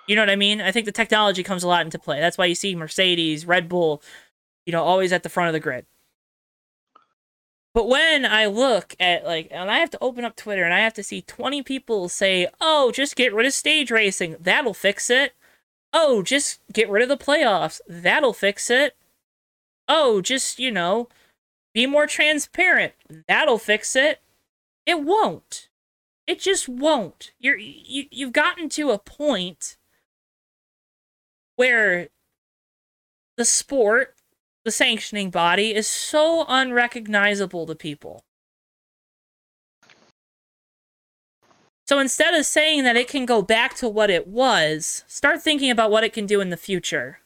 [0.06, 0.60] You know what I mean?
[0.60, 2.20] I think the technology comes a lot into play.
[2.20, 4.02] That's why you see Mercedes, Red Bull,
[4.64, 5.86] you know, always at the front of the grid.
[7.74, 10.78] But when I look at like, and I have to open up Twitter and I
[10.78, 14.36] have to see 20 people say, oh, just get rid of stage racing.
[14.40, 15.34] That'll fix it.
[15.92, 17.80] Oh, just get rid of the playoffs.
[17.86, 18.96] That'll fix it.
[19.88, 21.08] Oh, just, you know,
[21.74, 22.94] be more transparent.
[23.28, 24.20] That'll fix it.
[24.86, 25.65] It won't.
[26.26, 27.32] It just won't.
[27.38, 29.76] You're you you've gotten to a point
[31.54, 32.08] where
[33.36, 34.14] the sport,
[34.64, 38.24] the sanctioning body is so unrecognizable to people.
[41.86, 45.70] So instead of saying that it can go back to what it was, start thinking
[45.70, 47.20] about what it can do in the future.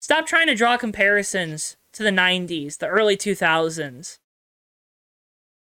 [0.00, 4.18] Stop trying to draw comparisons to the 90s, the early 2000s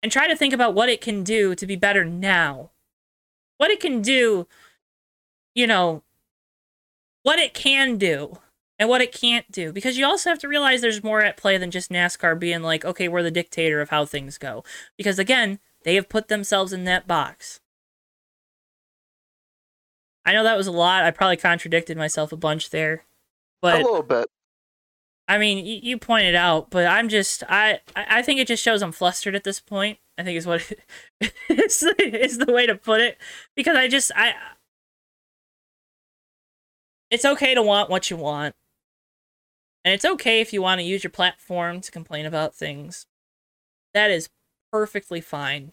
[0.02, 2.70] and try to think about what it can do to be better now.
[3.56, 4.46] What it can do,
[5.54, 6.02] you know,
[7.22, 8.38] what it can do
[8.78, 9.72] and what it can't do.
[9.72, 12.84] Because you also have to realize there's more at play than just NASCAR being like,
[12.84, 14.62] okay, we're the dictator of how things go.
[14.96, 17.60] Because again, they have put themselves in that box.
[20.24, 21.04] I know that was a lot.
[21.04, 23.04] I probably contradicted myself a bunch there.
[23.60, 24.26] But a little bit.
[25.28, 28.82] I mean, you, you pointed out, but I'm just I I think it just shows
[28.82, 29.98] I'm flustered at this point.
[30.16, 30.72] I think is what
[31.20, 33.18] it, is the way to put it
[33.54, 34.34] because I just I
[37.10, 38.54] it's okay to want what you want.
[39.84, 43.06] And it's okay if you want to use your platform to complain about things.
[43.94, 44.28] That is
[44.72, 45.72] perfectly fine.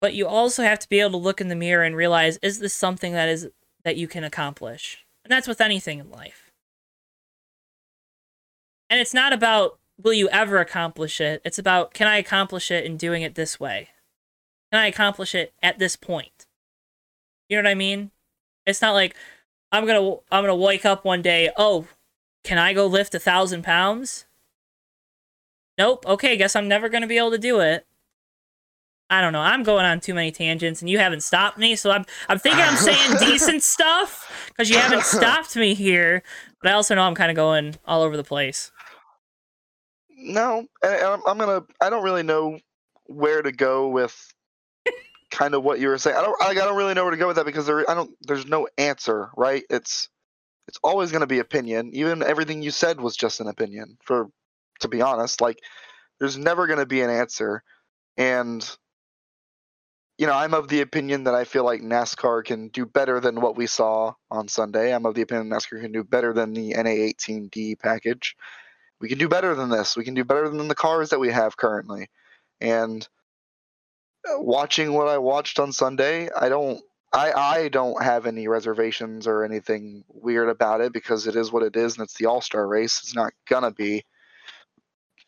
[0.00, 2.58] But you also have to be able to look in the mirror and realize is
[2.58, 3.48] this something that is
[3.84, 5.04] that you can accomplish?
[5.24, 6.41] And that's with anything in life.
[8.92, 11.40] And it's not about will you ever accomplish it?
[11.46, 13.88] It's about can I accomplish it in doing it this way?
[14.70, 16.44] Can I accomplish it at this point?
[17.48, 18.10] You know what I mean?
[18.66, 19.16] It's not like
[19.72, 21.48] I'm gonna I'm gonna wake up one day.
[21.56, 21.86] Oh,
[22.44, 24.26] can I go lift a thousand pounds?
[25.78, 26.04] Nope.
[26.06, 27.86] Okay, guess I'm never gonna be able to do it.
[29.08, 29.40] I don't know.
[29.40, 31.76] I'm going on too many tangents, and you haven't stopped me.
[31.76, 36.22] So I'm I'm thinking I'm saying decent stuff because you haven't stopped me here.
[36.62, 38.71] But I also know I'm kind of going all over the place.
[40.22, 41.64] No, and I'm, I'm gonna.
[41.80, 42.58] I don't really know
[43.06, 44.34] where to go with
[45.30, 46.16] kind of what you were saying.
[46.16, 46.42] I don't.
[46.42, 47.88] I don't really know where to go with that because there.
[47.90, 48.10] I don't.
[48.22, 49.64] There's no answer, right?
[49.68, 50.08] It's.
[50.68, 51.90] It's always going to be opinion.
[51.92, 53.98] Even everything you said was just an opinion.
[54.04, 54.28] For,
[54.80, 55.58] to be honest, like,
[56.20, 57.62] there's never going to be an answer,
[58.16, 58.68] and.
[60.18, 63.40] You know, I'm of the opinion that I feel like NASCAR can do better than
[63.40, 64.94] what we saw on Sunday.
[64.94, 68.36] I'm of the opinion NASCAR can do better than the NA18D package
[69.02, 69.96] we can do better than this.
[69.96, 72.08] We can do better than the cars that we have currently.
[72.60, 73.06] And
[74.26, 76.80] uh, watching what I watched on Sunday, I don't
[77.12, 81.64] I I don't have any reservations or anything weird about it because it is what
[81.64, 83.00] it is and it's the All-Star race.
[83.02, 84.04] It's not gonna be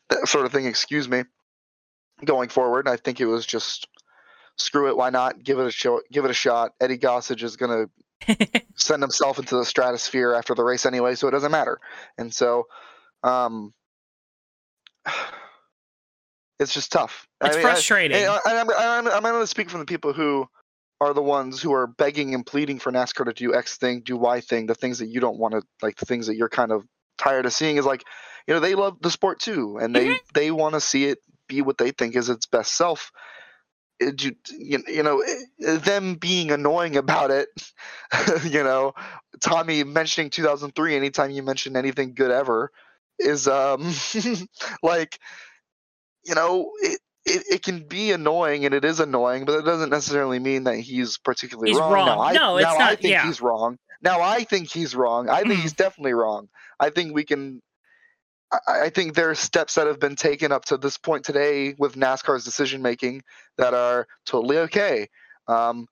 [0.09, 1.25] that sort of thing, excuse me.
[2.25, 3.89] Going forward, I think it was just
[4.57, 5.43] screw it, why not?
[5.43, 6.75] Give it a show, give it a shot.
[6.81, 7.87] Eddie Gossage is gonna
[8.77, 11.81] send himself into the stratosphere after the race anyway, so it doesn't matter.
[12.17, 12.69] And so
[13.25, 13.73] um,
[16.61, 17.27] It's just tough.
[17.43, 18.17] It's I mean, frustrating.
[18.17, 20.49] and I, I'm, I'm, I'm going to speak from the people who
[21.01, 24.17] are the ones who are begging and pleading for NASCAR to do X thing, do
[24.17, 26.71] Y thing, the things that you don't want to, like the things that you're kind
[26.71, 26.85] of
[27.19, 28.05] tired of seeing is like,
[28.47, 31.63] you know, they love the sport too, and they they want to see it be
[31.63, 33.11] what they think is its best self.
[33.99, 37.49] It, you, you you know, eh, them being annoying about it,
[38.45, 38.95] you know,
[39.41, 42.71] Tommy mentioning 2003 anytime you mention anything good ever
[43.19, 43.93] is um
[44.83, 45.19] like
[46.25, 49.91] you know it, it, it can be annoying and it is annoying but it doesn't
[49.91, 52.07] necessarily mean that he's particularly He's wrong, wrong.
[52.07, 53.27] Now, I, No, it's now I think yeah.
[53.27, 53.79] he's wrong.
[54.03, 55.29] Now i think he's wrong.
[55.29, 56.49] I think he's definitely wrong.
[56.79, 57.63] I think we can
[58.53, 61.75] I, I think there are steps that have been taken up to this point today
[61.79, 63.23] with nascar's decision making
[63.59, 65.09] that are totally okay.
[65.47, 65.87] Um,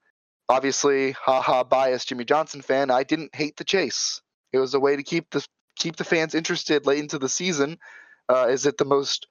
[0.48, 4.20] obviously haha biased Jimmie Johnson fan i didn't hate the chase.
[4.52, 5.46] It was a way to keep the
[5.82, 7.78] keep the fans interested late into the season
[8.28, 9.26] uh, is it the most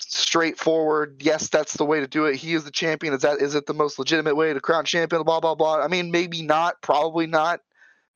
[0.00, 3.54] straightforward yes that's the way to do it he is the champion is that is
[3.54, 5.82] it the most legitimate way to crown champion blah blah blah.
[5.82, 7.60] I mean maybe not probably not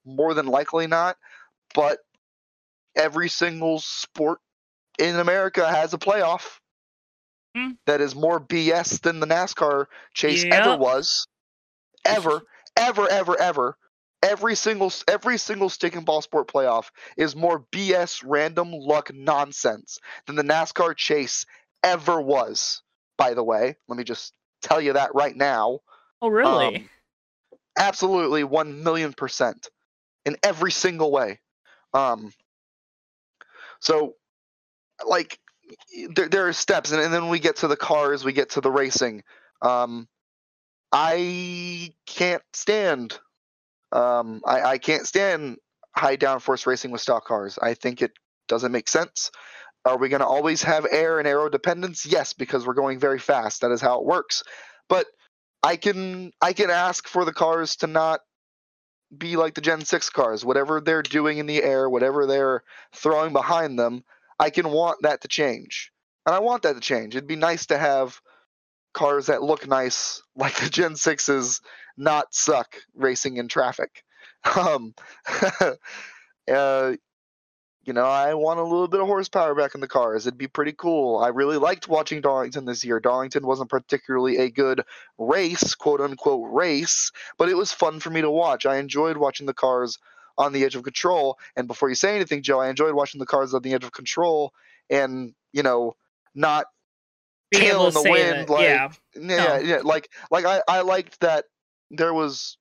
[0.05, 1.17] more than likely not
[1.75, 1.99] but
[2.97, 4.38] every single sport
[4.99, 6.59] in america has a playoff
[7.55, 7.73] Hmm.
[7.85, 9.85] that is more bs than the nascar
[10.15, 11.27] chase ever was.
[12.05, 12.43] Ever
[12.77, 13.77] ever ever ever
[14.23, 19.99] every single every single stick and ball sport playoff is more bs random luck nonsense
[20.27, 21.45] than the nascar chase
[21.83, 22.83] ever was
[23.23, 23.77] by the way.
[23.87, 24.33] Let me just
[24.63, 25.81] tell you that right now.
[26.21, 26.77] Oh, really?
[26.77, 26.89] um,
[27.79, 29.69] absolutely 1 million percent
[30.25, 31.39] in every single way.
[31.95, 32.33] Um
[33.81, 34.15] so
[35.07, 35.39] like
[36.15, 38.61] there, there are steps and, and then we get to the cars we get to
[38.61, 39.23] the racing.
[39.61, 40.09] Um
[40.95, 43.19] i can't stand
[43.92, 45.59] um i, I can't stand
[45.96, 48.12] high downforce racing with stock cars i think it
[48.48, 49.31] doesn't make sense
[49.85, 53.18] are we going to always have air and aero dependence yes because we're going very
[53.18, 54.42] fast that is how it works
[54.88, 55.07] but
[55.62, 58.20] I can I can ask for the cars to not
[59.16, 60.44] be like the Gen 6 cars.
[60.44, 62.62] Whatever they're doing in the air, whatever they're
[62.94, 64.05] throwing behind them,
[64.38, 65.92] I can want that to change.
[66.26, 67.14] And I want that to change.
[67.14, 68.20] It'd be nice to have
[68.94, 71.61] cars that look nice like the Gen 6s
[71.96, 74.05] not suck racing in traffic.
[74.44, 74.92] Um
[76.52, 76.94] uh
[77.85, 80.26] you know, I want a little bit of horsepower back in the cars.
[80.26, 81.18] It'd be pretty cool.
[81.18, 83.00] I really liked watching Darlington this year.
[83.00, 84.83] Darlington wasn't particularly a good
[85.18, 88.66] race, quote unquote race, but it was fun for me to watch.
[88.66, 89.98] I enjoyed watching the cars
[90.38, 91.38] on the edge of control.
[91.57, 93.92] And before you say anything, Joe, I enjoyed watching the cars on the edge of
[93.92, 94.52] control
[94.88, 95.96] and, you know,
[96.35, 96.66] not
[97.50, 98.90] Being tail in the wind, that, like yeah.
[99.14, 101.44] yeah, yeah, like like I, I liked that
[101.92, 102.57] there was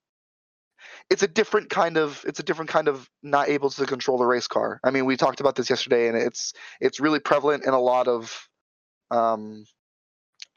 [1.09, 4.25] it's a different kind of it's a different kind of not able to control the
[4.25, 4.79] race car.
[4.83, 8.07] I mean, we talked about this yesterday, and it's it's really prevalent in a lot
[8.07, 8.47] of
[9.09, 9.65] um,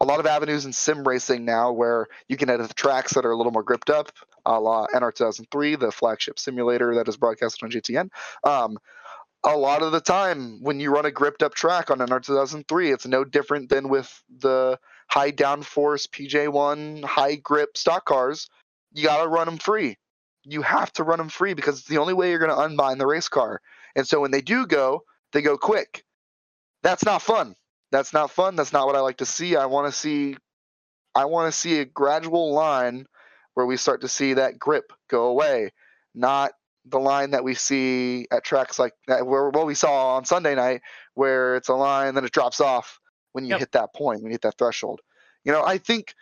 [0.00, 3.24] a lot of avenues in sim racing now, where you can edit the tracks that
[3.24, 4.10] are a little more gripped up,
[4.44, 8.08] a la NR 2003, the flagship simulator that is broadcasted on JTN.
[8.44, 8.78] Um,
[9.44, 12.90] a lot of the time, when you run a gripped up track on NR 2003,
[12.90, 18.48] it's no different than with the high downforce PJ1 high grip stock cars.
[18.94, 19.98] You got to run them free
[20.44, 23.00] you have to run them free because it's the only way you're going to unbind
[23.00, 23.60] the race car.
[23.96, 26.04] And so when they do go, they go quick.
[26.82, 27.56] That's not fun.
[27.92, 28.56] That's not fun.
[28.56, 29.56] That's not what I like to see.
[29.56, 30.36] I want to see
[31.14, 33.06] I want to see a gradual line
[33.54, 35.72] where we start to see that grip go away,
[36.14, 36.52] not
[36.86, 40.56] the line that we see at tracks like that where what we saw on Sunday
[40.56, 40.82] night
[41.14, 43.00] where it's a line then it drops off
[43.34, 43.56] when you Yep.
[43.56, 45.00] hit that point, when you hit that threshold.
[45.44, 46.14] You know, I think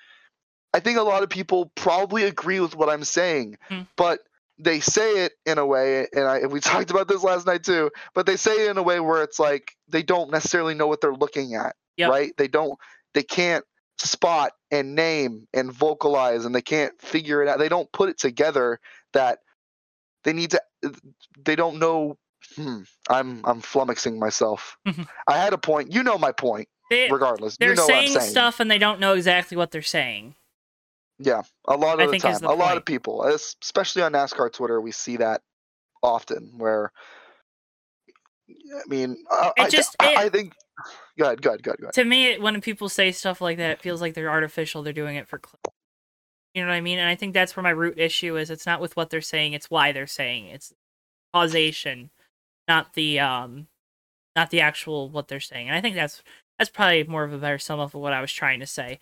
[0.74, 3.82] I think a lot of people probably agree with what I'm saying, Hmm.
[3.96, 4.20] but
[4.58, 7.64] they say it in a way, and I and we talked about this last night
[7.64, 7.90] too.
[8.14, 11.00] But they say it in a way where it's like they don't necessarily know what
[11.00, 12.10] they're looking at, Yep.
[12.10, 12.32] right?
[12.36, 12.78] They don't,
[13.14, 13.64] they can't
[13.98, 17.58] spot and name and vocalize, and they can't figure it out.
[17.58, 18.80] They don't put it together
[19.12, 19.40] that
[20.24, 20.62] they need to.
[21.44, 22.16] They don't know.
[22.56, 24.76] Hmm, I'm I'm flummoxing myself.
[24.86, 25.06] Mhm.
[25.28, 25.92] I had a point.
[25.92, 26.68] You know my point.
[26.90, 28.30] They, Regardless, they're you know saying, what I'm saying.
[28.32, 30.34] stuff and they don't know exactly what they're saying.
[31.24, 34.52] Yeah, a lot I of the time, the a lot of people, especially on NASCAR
[34.52, 35.42] Twitter, we see that
[36.02, 36.52] often.
[36.56, 36.90] Where,
[38.50, 40.54] I mean, I, I, just- I, it- I think.
[41.18, 41.94] Go ahead, go ahead, go ahead, go ahead.
[41.94, 44.82] To me, when people say stuff like that, it feels like they're artificial.
[44.82, 45.60] They're doing it for click.
[46.54, 46.98] You know what I mean?
[46.98, 48.50] And I think that's where my root issue is.
[48.50, 50.46] It's not with what they're saying; it's why they're saying.
[50.46, 50.54] it.
[50.54, 50.72] It's
[51.34, 52.10] causation,
[52.66, 53.68] not the um,
[54.34, 55.68] not the actual what they're saying.
[55.68, 56.22] And I think that's
[56.58, 58.98] that's probably more of a better sum up of what I was trying to say.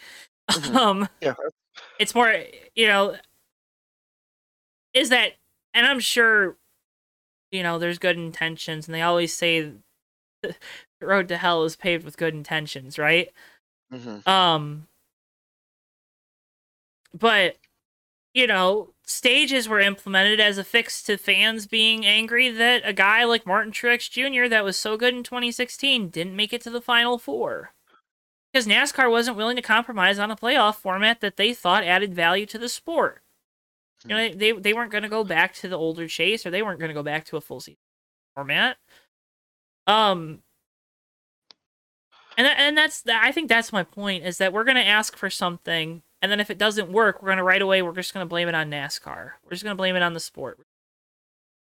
[0.50, 0.74] Mhm.
[0.80, 1.34] Um, Yeah,
[1.98, 2.34] it's more,
[2.74, 3.16] you know,
[4.94, 5.32] is that,
[5.74, 6.56] and I'm sure,
[7.50, 9.72] you know, there's good intentions, and they always say
[10.42, 10.54] the
[11.00, 13.30] road to hell is paved with good intentions, right?
[13.92, 14.28] Mm-hmm.
[14.28, 14.86] Um,
[17.18, 17.56] but
[18.34, 23.24] you know, stages were implemented as a fix to fans being angry that a guy
[23.24, 24.48] like Martin Truex Jr.
[24.48, 27.72] that was so good in 2016 didn't make it to the final four.
[28.52, 32.46] Because NASCAR wasn't willing to compromise on a playoff format that they thought added value
[32.46, 33.22] to the sport.
[34.04, 36.62] You know, they they weren't going to go back to the older chase, or they
[36.62, 37.76] weren't going to go back to a full season
[38.34, 38.78] format.
[39.86, 40.42] Um,
[42.36, 45.28] and and that's I think that's my point is that we're going to ask for
[45.28, 48.24] something, and then if it doesn't work, we're going to right away we're just going
[48.24, 49.32] to blame it on NASCAR.
[49.44, 50.58] We're just going to blame it on the sport.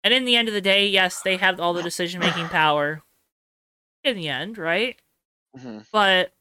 [0.04, 3.04] And in the end of the day, yes, they have all the decision making power.
[4.04, 5.00] In the end, right?
[5.58, 5.86] Mhm.
[5.92, 6.34] but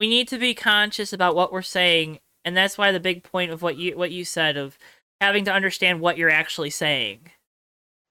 [0.00, 3.50] we need to be conscious about what we're saying and that's why the big point
[3.50, 4.78] of what you what you said of
[5.20, 7.30] having to understand what you're actually saying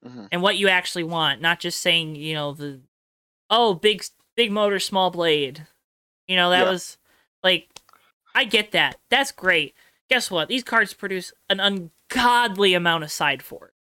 [0.05, 0.29] Mhm.
[0.31, 2.79] and what you actually want not just saying you know the
[3.49, 4.03] oh big
[4.37, 5.67] big motor small blade
[6.27, 6.71] you know that Yeah.
[6.71, 6.97] was
[7.43, 7.67] like
[8.33, 9.73] i get that that's great
[10.09, 13.73] guess what these cards produce an ungodly amount of side force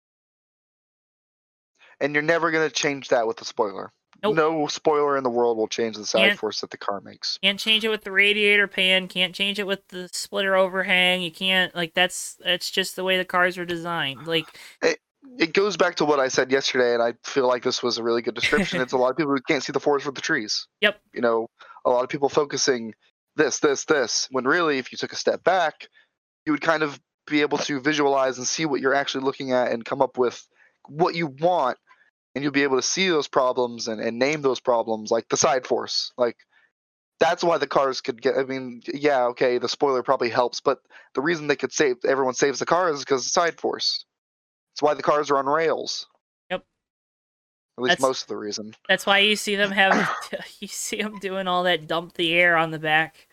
[1.99, 3.91] And you're never gonna change that with a spoiler.
[4.23, 4.35] Nope.
[4.35, 7.37] No spoiler in the world will change the side Can't- force that the car makes.
[7.43, 11.31] can't change it with the radiator pan can't change it with the splitter overhang you
[11.31, 14.45] can't like that's that's just the way the cars are designed like
[15.37, 18.03] It goes back to what I said yesterday, and I feel like this was a
[18.03, 18.81] really good description.
[18.81, 20.67] it's a lot of people who can't see the forest for the trees.
[20.81, 20.99] Yep.
[21.13, 21.49] You know,
[21.85, 22.93] a lot of people focusing
[23.35, 25.89] this, this, this, when really, if you took a step back,
[26.45, 29.71] you would kind of be able to visualize and see what you're actually looking at
[29.71, 30.47] and come up with
[30.87, 31.77] what you want
[32.37, 35.37] and you'll be able to see those problems and, and name those problems like the
[35.37, 36.13] side force.
[36.19, 36.37] Like
[37.19, 40.83] that's why the cars could get i mean yeah okay the spoiler probably helps but
[41.15, 44.05] the reason they could save everyone saves the cars is because of side force.
[44.75, 46.05] It's why the cars are on rails.
[46.51, 46.63] Yep.
[47.79, 48.75] at least That's- most of the reason.
[48.87, 50.07] That's why you see them have
[50.59, 53.27] you see them doing all that dump the air on the back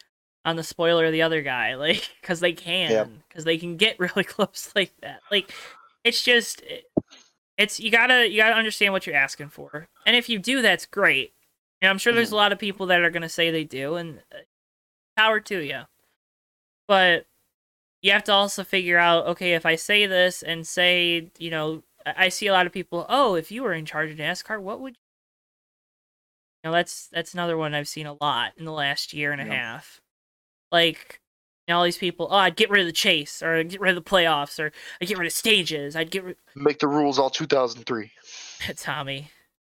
[0.46, 3.98] on the spoiler of the other guy, like because they can, because they can get
[4.00, 5.20] really close like that.
[5.30, 5.52] Like
[6.04, 6.62] it's just
[7.58, 10.86] it's you gotta you gotta understand what you're asking for, and if you do, that's
[10.86, 11.32] great.
[11.80, 14.20] And I'm sure there's a lot of people that are gonna say they do, and
[14.32, 14.38] uh,
[15.16, 15.82] power to you.
[16.88, 17.26] But
[18.02, 21.82] you have to also figure out, okay, if I say this and say, you know,
[22.04, 24.80] I see a lot of people, oh, if you were in charge of NASCAR, what
[24.80, 24.96] would
[26.62, 29.40] you know, that's that's another one I've seen a lot in the last year and
[29.40, 29.54] a Yeah.
[29.54, 30.00] half.
[30.72, 31.20] Like,
[31.72, 33.96] know, all these people, oh, I'd get rid of the chase, or I'd get rid
[33.96, 36.36] of the playoffs, or I'd get rid of stages, I'd get rid.
[36.54, 38.10] make the rules all 2003
[38.76, 39.30] Tommy,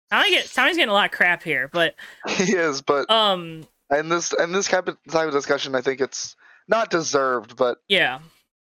[0.09, 1.95] Tommy get Tommy's getting a lot of crap here, but
[2.29, 6.01] he is but um, and this and this type of type of discussion i think
[6.01, 6.35] it's
[6.67, 8.19] not deserved but yeah,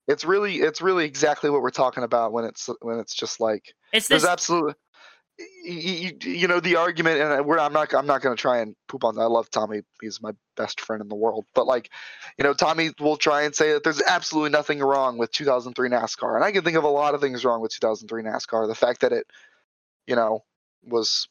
[0.08, 3.74] it's really it's really exactly what we're talking about when it's when it's just like
[3.92, 4.30] it's there's this.
[4.30, 4.74] absolutely
[5.38, 8.74] you, you know the argument and we're, i'm not i'm not going to try and
[8.88, 9.22] poop on that.
[9.22, 9.82] I love tommy.
[10.00, 11.44] He's my best friend in the world.
[11.54, 11.90] But like
[12.38, 16.36] you know tommy will try and say that there's absolutely nothing wrong with 2003 nascar.
[16.36, 18.66] And i can think of a lot of things wrong with 2003 nascar.
[18.66, 19.26] The fact that it
[20.06, 20.44] you know
[20.84, 21.28] was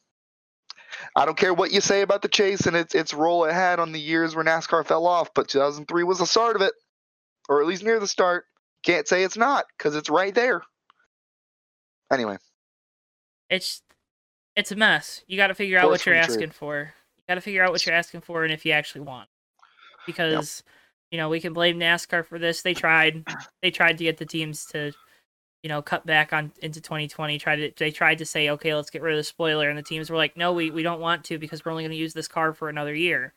[1.16, 3.80] i don't care what you say about the chase and its its role it had
[3.80, 6.72] on the years where nascar fell off but 2003 was the start of it.
[7.48, 8.44] Or at least near the start.
[8.82, 10.62] Can't say it's not because it's right there.
[12.12, 12.38] Anyway.
[13.48, 13.82] It's
[14.56, 15.22] it's a mess.
[15.28, 16.94] You got to figure out what you're asking for.
[17.18, 19.28] You got to figure out what you're asking for and if you actually want.
[20.06, 20.62] Because
[21.10, 22.62] you know we can blame NASCAR for this.
[22.62, 23.24] They tried.
[23.62, 24.92] They tried to get the teams to,
[25.62, 27.38] you know, cut back on into 2020.
[27.38, 27.72] Tried to.
[27.76, 30.16] They tried to say, okay, let's get rid of the spoiler, and the teams were
[30.16, 32.52] like, no, we we don't want to because we're only going to use this car
[32.52, 33.34] for another year.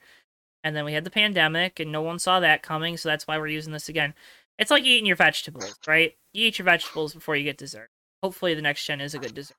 [0.63, 3.37] And then we had the pandemic, and no one saw that coming, so that's why
[3.37, 4.13] we're using this again.
[4.57, 6.15] It's like eating your vegetables, right?
[6.33, 7.89] You eat your vegetables before you get dessert.
[8.21, 9.55] Hopefully, the next gen is a good dessert.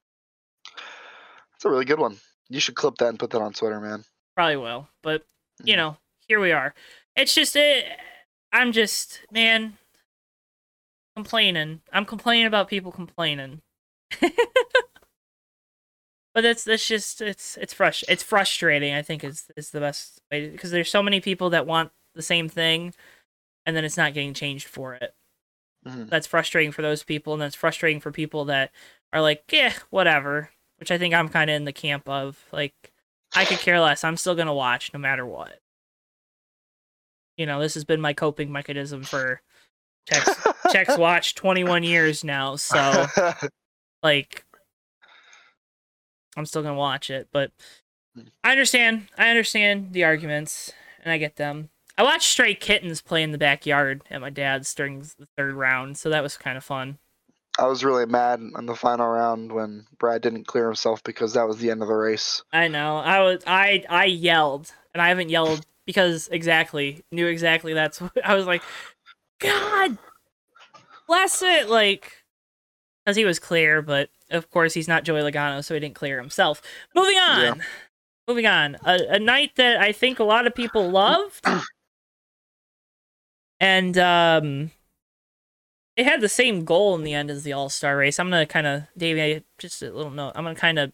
[1.60, 2.16] It's a really good one.
[2.48, 4.02] You should clip that and put that on Twitter, man.
[4.34, 5.26] Probably will, but
[5.62, 5.76] you Mhm.
[5.76, 5.96] know,
[6.26, 6.74] here we are.
[7.16, 7.84] It's just it.
[8.50, 9.76] I'm just man
[11.14, 11.82] complaining.
[11.92, 13.60] I'm complaining about people complaining.
[16.32, 18.94] but it's that's just it's it's frust it's frustrating.
[18.94, 22.22] I think is is the best way because there's so many people that want the
[22.22, 22.94] same thing,
[23.66, 25.14] and then it's not getting changed for it.
[25.86, 26.08] Mhm.
[26.08, 28.72] That's frustrating for those people, and that's frustrating for people that
[29.12, 30.52] are like, yeah, whatever.
[30.80, 32.74] Which I think I'm kind of in the camp of like,
[33.34, 34.02] I could care less.
[34.02, 35.60] I'm still gonna watch no matter what.
[37.36, 39.42] You know, this has been my coping mechanism for
[40.10, 40.30] checks
[40.72, 42.56] checks watch 21 years now.
[42.56, 43.06] So
[44.02, 44.44] like,
[46.36, 47.28] I'm still gonna watch it.
[47.32, 47.52] But
[48.14, 48.22] hmm.
[48.42, 49.08] I understand.
[49.18, 50.72] I understand the arguments,
[51.04, 51.70] and I get them.
[51.98, 55.98] I watched Stray Kittens play in the backyard at my dad's during the third round,
[55.98, 56.98] so that was kind of fun.
[57.58, 61.46] I was really mad in the final round when Brad didn't clear himself because that
[61.46, 62.42] was the end of the race.
[62.52, 62.98] I know.
[62.98, 68.12] I was I I yelled, and I haven't yelled because exactly knew exactly that's what
[68.24, 68.62] I was like.
[69.40, 69.98] God
[71.06, 72.24] bless it, like
[73.04, 76.20] because he was clear, but of course he's not Joey Logano, so he didn't clear
[76.20, 76.62] himself.
[76.94, 77.40] Moving on.
[77.40, 77.54] Yeah.
[78.28, 78.76] Moving on.
[78.84, 81.44] A, a night that I think a lot of people loved.
[83.60, 84.70] and um
[86.00, 88.18] it had the same goal in the end as the All Star race.
[88.18, 90.32] I'm gonna kind of, Davey, just a little note.
[90.34, 90.92] I'm gonna kind of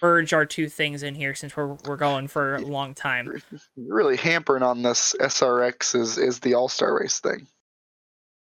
[0.00, 3.40] merge our two things in here since we're we're going for a long time.
[3.76, 7.46] Really hampering on this SRX is is the All Star Race thing.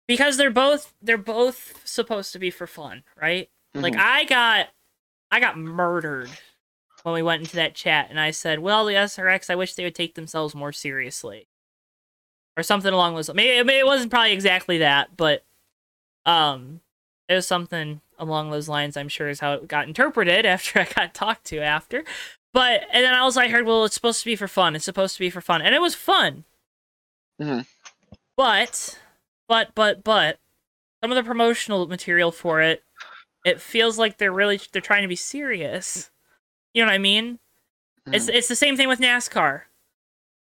[0.06, 3.48] because they're both they're both supposed to be for fun, right?
[3.74, 4.00] Like Mhm.
[4.00, 4.68] I got
[5.30, 6.28] I got murdered
[7.04, 9.84] when we went into that chat and I said, "Well, the SRX, I wish they
[9.84, 11.46] would take themselves more seriously."
[12.56, 15.44] Or something along those maybe, maybe it wasn't probably exactly that, but
[16.26, 16.80] um
[17.28, 20.84] it was something along those lines, I'm sure is how it got interpreted after I
[20.84, 22.04] got talked to after.
[22.52, 24.74] But and then also I heard, well, it's supposed to be for fun.
[24.74, 25.62] It's supposed to be for fun.
[25.62, 26.44] And it was fun.
[27.40, 27.66] Mhm.
[28.36, 28.98] But
[29.48, 30.38] but but but
[31.02, 32.82] some of the promotional material for it
[33.44, 36.10] it feels like they're really they're trying to be serious
[36.74, 37.38] you know what i mean
[38.12, 38.34] it's Mhm.
[38.34, 39.62] it's the same thing with nascar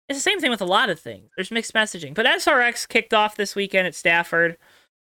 [0.08, 3.12] it's the same thing with a lot of things there's mixed messaging but srx kicked
[3.12, 4.56] off this weekend at stafford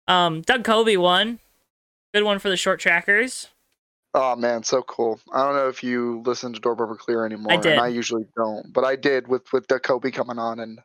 [0.10, 1.40] um Doug Coby won
[2.14, 3.48] good one for the short trackers
[4.14, 5.20] Oh man, so cool.
[5.34, 7.74] I don't know if you listen to Door Clear anymore, I did.
[7.74, 10.80] and I usually don't, but I did with with the Coby coming on, and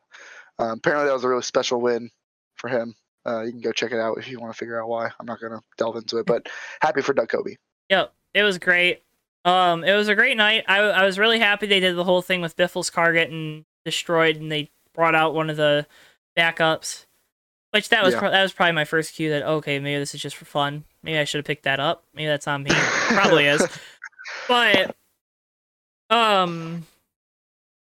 [0.58, 2.10] um, apparently that was a really special win
[2.56, 2.94] for him.
[3.26, 5.08] Uh, you can go check it out if you want to figure out why.
[5.18, 6.48] I'm not gonna delve into it, but
[6.82, 7.56] happy for Doug Coby.
[7.88, 9.02] Yep, it was great.
[9.46, 10.64] Um, it was a great night.
[10.68, 14.36] I I was really happy they did the whole thing with Biffle's car getting destroyed,
[14.36, 15.86] and they brought out one of the
[16.36, 17.06] backups.
[17.74, 18.20] Which that was Yeah.
[18.20, 20.84] pro- that was probably my first cue that okay maybe this is just for fun.
[21.02, 22.04] Maybe I should have picked that up.
[22.14, 22.70] Maybe that's on me.
[23.08, 23.66] Probably is.
[24.46, 24.94] But
[26.10, 26.86] um,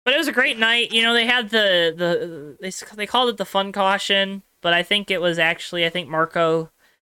[0.05, 0.91] but it was a great night.
[0.93, 4.83] You know they had the the they they called it the fun caution, but I
[4.83, 6.71] think it was actually I think Marco.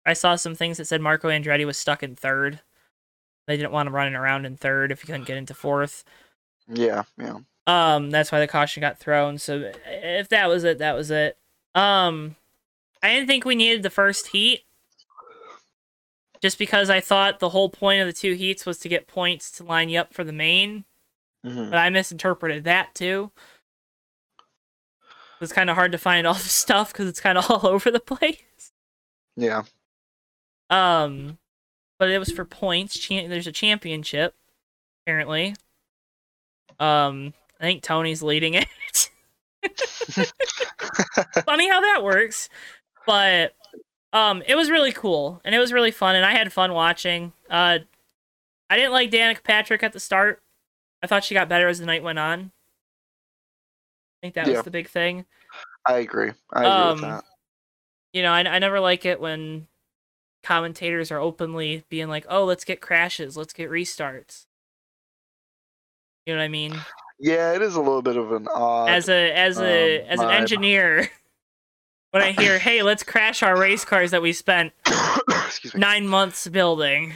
[0.05, 2.59] I saw some things that said Marco Andretti was stuck in third.
[3.47, 6.03] They didn't want him running around in third if he couldn't get into fourth.
[6.68, 7.38] Yeah, yeah.
[7.68, 9.38] Um, that's why the caution got thrown.
[9.38, 11.38] So if that was it, that was it.
[11.76, 12.36] Um,
[13.04, 14.62] I didn't think we needed the first heat,
[16.41, 19.52] just because I thought the whole point of the two heats was to get points
[19.52, 20.86] to line you up for the main.
[21.43, 23.32] hmm But I misinterpreted that too.
[25.39, 27.89] It's kind of hard to find all the stuff because it's kind of all over
[27.91, 28.38] the place.
[29.36, 29.64] Yeah.
[30.70, 31.38] Um,
[31.99, 32.97] but it was for points.
[32.97, 34.36] Cha- there's a championship,
[35.04, 35.56] apparently.
[36.80, 38.68] Um, I think Tony's leading it.
[41.45, 42.49] Funny how that works,
[43.06, 43.54] but
[44.14, 47.34] um, it was really cool and it was really fun, and I had fun watching.
[47.49, 47.80] Uh,
[48.70, 50.41] I didn't like Danica Patrick at the start.
[51.04, 52.52] I thought she got better as the night went on.
[54.22, 54.54] I think that Yeah.
[54.54, 55.26] was the big thing.
[55.86, 56.32] I agree.
[56.54, 57.24] I agree Um, with that.
[58.14, 59.68] you know, I, I never like it when
[60.43, 64.45] commentators are openly being like, "Oh, let's get crashes, let's get restarts."
[66.26, 66.76] You know what I mean?
[67.20, 68.89] Yeah, it is a little bit of an odd.
[68.89, 70.32] As a as a um, as an vibe.
[70.34, 71.10] engineer,
[72.12, 75.72] when I hear, "Hey, let's crash our race cars that we spent me.
[75.76, 77.14] nine months building,"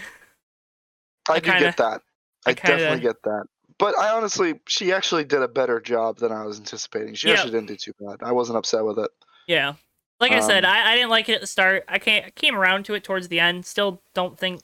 [1.29, 2.01] I, I do kinda- get that.
[2.45, 3.45] I, I kinda- definitely get that.
[3.77, 7.13] But I honestly, she actually did a better job than I was anticipating.
[7.13, 7.33] She Yeah.
[7.35, 8.17] actually didn't do too bad.
[8.23, 9.11] I wasn't upset with it.
[9.47, 9.73] yeah.
[10.21, 11.83] Like I said, Um, I, I didn't like it at the start.
[11.89, 13.65] I can't I came around to it towards the end.
[13.65, 14.61] Still don't think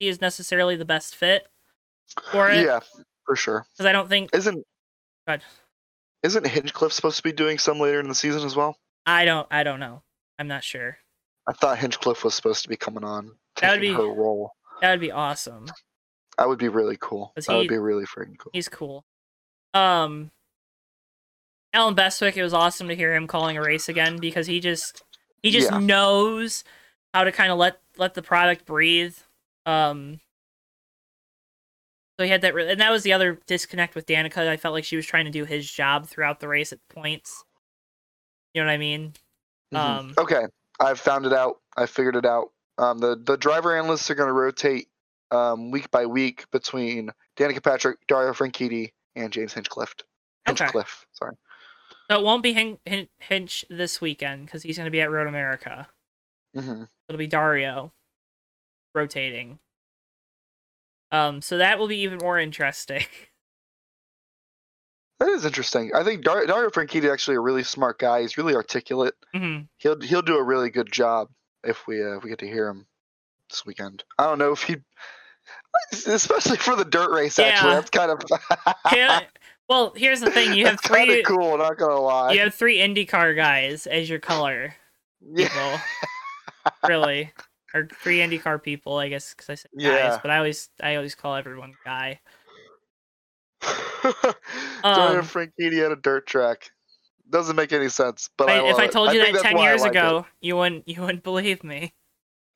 [0.00, 1.46] he is necessarily the best fit
[2.30, 2.80] for it Yeah,
[3.26, 3.66] for sure.
[3.74, 4.64] because I don't think Isn't
[5.28, 5.42] God.
[6.22, 8.78] isn't Hinchcliffe supposed to be doing some later in the season as well?
[9.06, 10.02] I don't I don't know.
[10.38, 10.98] I'm not sure.
[11.48, 14.52] I thought Hinchcliffe was supposed to be coming on, That would be- her role.
[14.80, 15.66] That would be awesome.
[16.38, 17.32] That would be really cool.
[17.36, 18.50] That would be really freaking cool.
[18.54, 19.04] He's cool.
[19.74, 20.30] Um,
[21.74, 22.36] Allen Bestwick.
[22.36, 25.02] It was awesome to hear him calling a race again because he just
[25.42, 25.78] he just Yeah.
[25.78, 26.64] knows
[27.14, 29.16] how to kind of let let the product breathe.
[29.66, 30.20] Um,
[32.18, 34.46] so he had that, re- and that was the other disconnect with Danica.
[34.48, 37.44] I felt like she was trying to do his job throughout the race at points.
[38.54, 39.12] You know what I mean?
[39.72, 39.78] Mhm.
[39.78, 40.46] Um, okay,
[40.80, 41.60] I've found it out.
[41.76, 42.52] I figured it out.
[42.78, 44.88] Um, the the driver analysts are going to rotate
[45.30, 49.94] um, week by week between Danica Patrick, Dario Franchitti, and James Hinchcliffe.
[50.48, 50.64] Okay.
[50.64, 51.36] Hinchcliffe, sorry.
[52.10, 55.10] So it won't be Hin- Hin- Hinch this weekend because he's going to be at
[55.10, 55.88] Road America.
[56.54, 57.92] hmm It'll be Dario
[58.94, 59.58] rotating.
[61.10, 63.04] Um, so that will be even more interesting.
[65.22, 65.92] That is interesting.
[65.94, 68.22] I think Dar- Dario Franchitti is actually a really smart guy.
[68.22, 69.14] He's really articulate.
[69.32, 71.28] hmm He'll he'll do a really good job
[71.62, 72.86] if we uh, if we get to hear him
[73.48, 74.02] this weekend.
[74.18, 74.78] I don't know if he,
[76.06, 77.38] especially for the dirt race.
[77.38, 78.20] Actually, that's kind of.
[78.92, 79.20] Yeah,
[79.68, 81.22] Well, here's the thing: you have That's three.
[81.22, 81.56] cool.
[81.56, 82.32] Not gonna lie.
[82.32, 84.74] You have three IndyCar guys as your color
[85.32, 85.48] Yeah.
[85.48, 85.78] people.
[86.88, 87.32] really,
[87.74, 90.18] or three IndyCar people, I guess, because I said guys, Yeah.
[90.20, 92.20] but I always, I always call everyone guy.
[94.82, 96.70] Johnny Um, Franchitti at a dirt track.
[97.30, 98.28] Doesn't make any sense.
[98.36, 98.92] But I, I if I it.
[98.92, 99.96] told you think that ten I years like it.
[99.98, 101.94] ago, you wouldn't, you wouldn't believe me.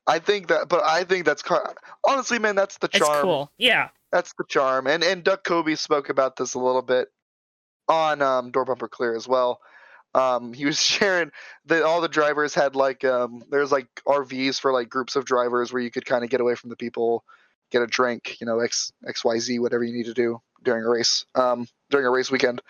[0.07, 1.75] I think that, but I think that's car-
[2.07, 3.23] honestly, man, that's the It's charm.
[3.23, 3.53] cool.
[3.59, 3.89] Yeah.
[4.13, 4.87] That's the charm.
[4.87, 7.09] And and Doug Coby spoke about this a little bit
[7.89, 9.61] on um, Door Bumper Clear as well.
[10.15, 11.31] Um, he was sharing
[11.67, 15.73] that all the drivers had like um, there's like RVs for like groups of drivers
[15.73, 17.25] where you could kind of get away from the people,
[17.71, 20.85] get a drink, you know, X X Y Z, whatever you need to do during
[20.85, 22.61] a race, um, during a race weekend.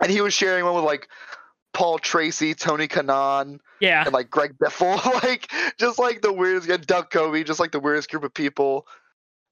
[0.00, 1.08] And he was sharing one with like
[1.72, 4.04] Paul Tracy, Tony Kanaan, Yeah.
[4.04, 7.80] and like Greg Biffle, like just like the weirdest, and Doug Coby, just like the
[7.80, 8.86] weirdest group of people.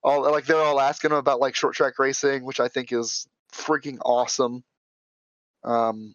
[0.05, 3.27] All like they're all asking him about like short track racing, which I think is
[3.53, 4.63] freaking awesome.
[5.65, 6.15] Um,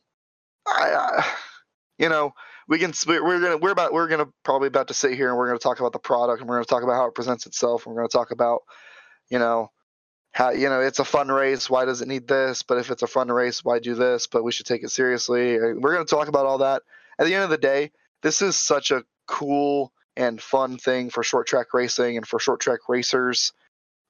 [0.67, 1.25] I, I
[1.97, 2.33] you know,
[2.67, 5.37] we can we're we're gonna we're about we're gonna probably about to sit here and
[5.37, 7.85] we're gonna talk about the product and we're gonna talk about how it presents itself
[7.85, 8.63] and we're gonna talk about,
[9.29, 9.71] you know,
[10.37, 11.67] how you know it's a fun race.
[11.67, 12.61] Why does it need this?
[12.61, 14.27] But if it's a fun race, why do this?
[14.27, 15.55] But we should take it seriously.
[15.55, 16.83] Uh, We're gonna talk about all that.
[17.17, 21.23] At the end of the day, this is such a cool and fun thing for
[21.23, 23.51] short track racing and for short track racers.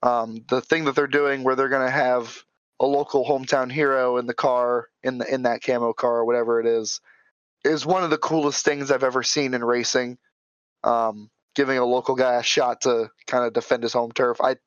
[0.03, 2.43] Um, the thing that they're doing where they're going to have
[2.82, 6.59] a local hometown hero in the car in the in that camo car or whatever
[6.59, 6.99] it is
[7.63, 10.17] is one of the coolest things I've ever seen in racing.
[10.84, 14.41] Um, giving a local guy a shot to kind of defend his home turf.
[14.41, 14.57] I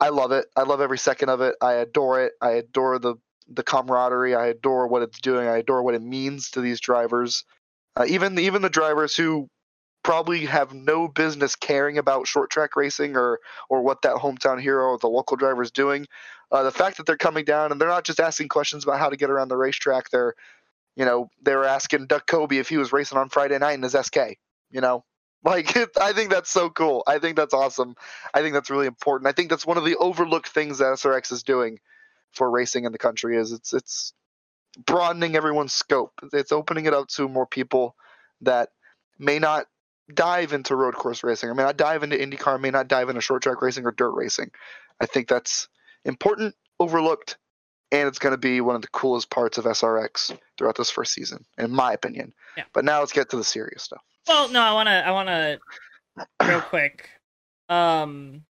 [0.00, 0.46] I love it.
[0.56, 1.56] I love every second of it.
[1.60, 2.32] I adore it.
[2.40, 3.16] I adore the
[3.48, 4.34] the camaraderie.
[4.34, 5.48] I adore what it's doing.
[5.48, 7.44] I adore what it means to these drivers.
[7.96, 9.48] Uh, even even the drivers who
[10.04, 14.90] probably have no business caring about short track racing or or what that hometown hero
[14.90, 16.06] or the local driver is doing.
[16.50, 19.10] Uh, the fact that they're coming down and they're not just asking questions about how
[19.10, 20.10] to get around the racetrack.
[20.10, 20.34] They're
[20.96, 23.82] you know they were asking Doug Coby if he was racing on Friday night in
[23.82, 24.38] his SK.
[24.70, 25.04] You know.
[25.44, 27.02] Like I think that's so cool.
[27.06, 27.94] I think that's awesome.
[28.34, 29.28] I think that's really important.
[29.28, 31.78] I think that's one of the overlooked things that SRX is doing
[32.32, 34.12] for racing in the country is it's it's
[34.86, 36.12] broadening everyone's scope.
[36.32, 37.96] It's opening it up to more people
[38.42, 38.70] that
[39.18, 39.66] may not
[40.12, 41.50] dive into road course racing.
[41.50, 44.12] I may not dive into IndyCar, may not dive into short track racing or dirt
[44.12, 44.50] racing.
[45.00, 45.68] I think that's
[46.04, 47.36] important, overlooked,
[47.92, 51.12] and it's going to be one of the coolest parts of SRX throughout this first
[51.12, 52.32] season, in my opinion.
[52.56, 52.64] Yeah.
[52.72, 54.02] But now let's get to the serious stuff.
[54.28, 55.58] Well, no, I wanna, I wanna,
[56.46, 57.08] real quick.
[57.68, 58.44] Um,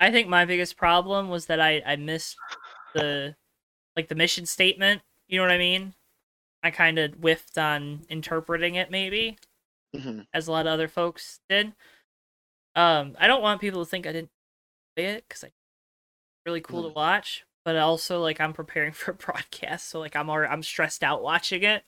[0.00, 2.36] I think my biggest problem was that I, I missed
[2.94, 3.36] the,
[3.96, 5.02] like the mission statement.
[5.28, 5.94] You know what I mean?
[6.62, 9.38] I kind of whiffed on interpreting it, maybe,
[9.94, 11.72] hmm as a lot of other folks did.
[12.74, 14.30] Um, I don't want people to think I didn't
[14.96, 15.50] play it because I
[16.46, 20.28] really cool to watch, but also like I'm preparing for a broadcast, so like I'm
[20.30, 21.84] already I'm stressed out watching it,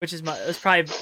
[0.00, 0.92] which is my it's probably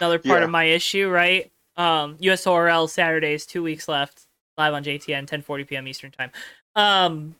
[0.00, 0.44] another part Yeah.
[0.44, 1.50] of my issue, right?
[1.76, 4.26] Um, USORL Saturdays, two weeks left,
[4.58, 5.88] live on JTN, 10:40 p.m.
[5.88, 6.30] Eastern time.
[6.74, 7.36] Um,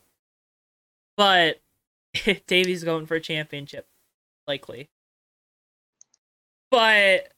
[1.15, 1.59] but
[2.47, 3.87] Davey's going for a championship,
[4.47, 4.89] likely.
[6.69, 7.31] But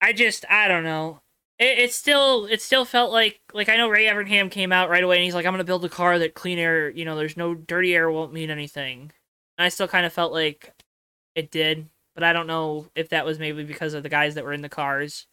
[0.00, 1.20] I just I don't know.
[1.58, 5.02] It, it still it still felt like like I know Ray Evernham came out right
[5.04, 7.36] away and he's like I'm gonna build a car that clean air you know there's
[7.36, 9.12] no dirty air won't mean anything.
[9.58, 10.72] And I still kind of felt like
[11.34, 11.88] it did,
[12.18, 14.62] but I don't know if that was maybe because of the guys that were in
[14.62, 15.28] the cars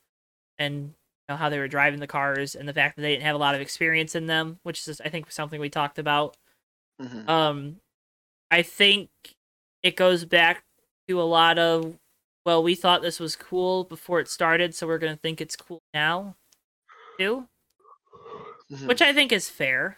[0.59, 0.93] and you
[1.29, 3.39] know how they were driving the cars and the fact that they didn't have a
[3.39, 6.37] lot of experience in them, which is I think something we talked about.
[6.99, 7.77] hmm Um,
[8.51, 9.09] I think
[9.83, 10.63] it goes back
[11.09, 11.97] to a lot of,
[12.45, 15.81] well, we thought this was cool before it started, so we're gonna think it's cool
[15.93, 16.35] now,
[17.19, 17.47] too.
[18.69, 19.97] hmm Which I think is fair.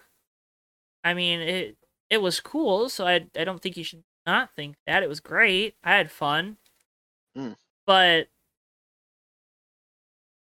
[1.04, 1.78] I mean, it
[2.10, 5.20] it was cool, so I I don't think you should not think that it was
[5.20, 5.76] great.
[5.84, 6.58] I had fun,
[7.38, 7.56] Mm.
[7.86, 8.28] but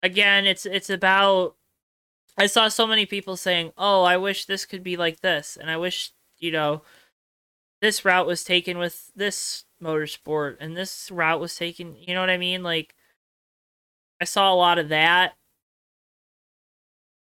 [0.03, 1.55] again, it's it's about.
[2.37, 5.69] I saw so many people saying, "Oh, I wish this could be like this," and
[5.69, 6.83] I wish you know
[7.81, 12.29] this route was taken with this motorsport and this route was taken you know what
[12.29, 12.95] i mean like
[14.21, 15.35] i saw a lot of that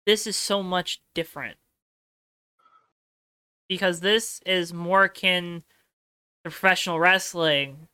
[0.06, 1.56] this is so much different
[3.68, 5.62] because this is more akin
[6.44, 7.88] to professional wrestling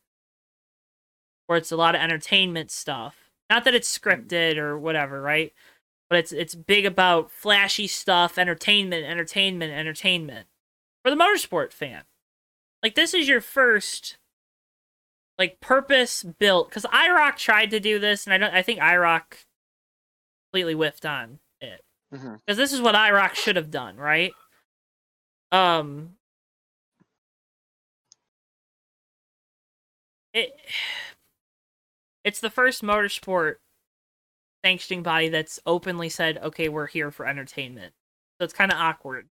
[1.49, 3.31] where it's a lot of entertainment stuff.
[3.49, 4.07] Not that it's hmm.
[4.07, 5.51] scripted or whatever, right?
[6.07, 10.45] But it's it's big about flashy stuff, entertainment, entertainment, entertainment.
[11.03, 12.03] For the motorsport fan.
[12.83, 14.17] Like this is your first
[15.39, 19.45] like purpose built cuz IROC tried to do this and I don't I think IROC
[20.51, 21.83] completely whiffed on it.
[22.13, 22.35] Mm-hmm.
[22.47, 24.33] Cuz this is what IROC should have done, right?
[25.51, 26.15] Um
[30.31, 30.51] it
[32.23, 33.55] it's the first motorsport
[34.63, 37.93] sanctioning body that's openly said, "Okay, we're here for entertainment."
[38.39, 39.29] So it's kind of awkward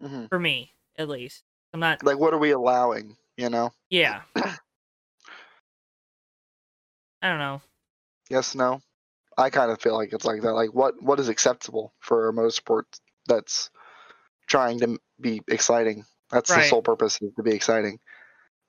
[0.00, 1.42] hmm for me, at least.
[1.72, 2.02] I'm not.
[2.02, 3.16] Like, what are we allowing?
[3.36, 3.72] You know?
[3.90, 4.22] Yeah.
[4.36, 4.58] I
[7.22, 7.60] don't know.
[8.30, 8.80] Yes, no.
[9.36, 10.52] I kind of feel like it's like that.
[10.52, 12.84] Like, what what is acceptable for a motorsport
[13.26, 13.70] that's
[14.46, 16.04] trying to be exciting?
[16.30, 17.98] That's the sole purpose is to be exciting.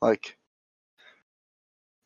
[0.01, 0.37] Like,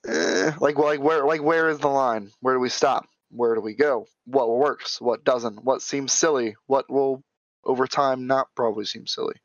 [0.08, 2.32] eh, like, like where like where is the line?
[2.42, 3.06] Where do we stop?
[3.30, 4.08] Where do we go?
[4.26, 5.02] What works?
[5.02, 5.64] What doesn't?
[5.64, 6.56] What seems silly?
[6.68, 7.24] What will
[7.64, 9.36] over time not probably seem silly?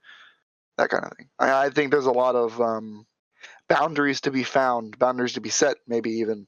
[0.76, 1.28] That kind of thing.
[1.38, 3.06] I, I think there's a lot of um,
[3.68, 6.46] boundaries to be found, boundaries to be set, maybe even.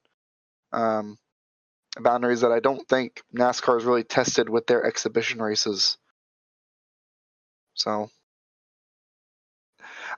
[0.73, 1.19] Um,
[1.99, 5.99] boundaries that I don't think NASCAR has really tested with their exhibition races.
[7.75, 8.09] So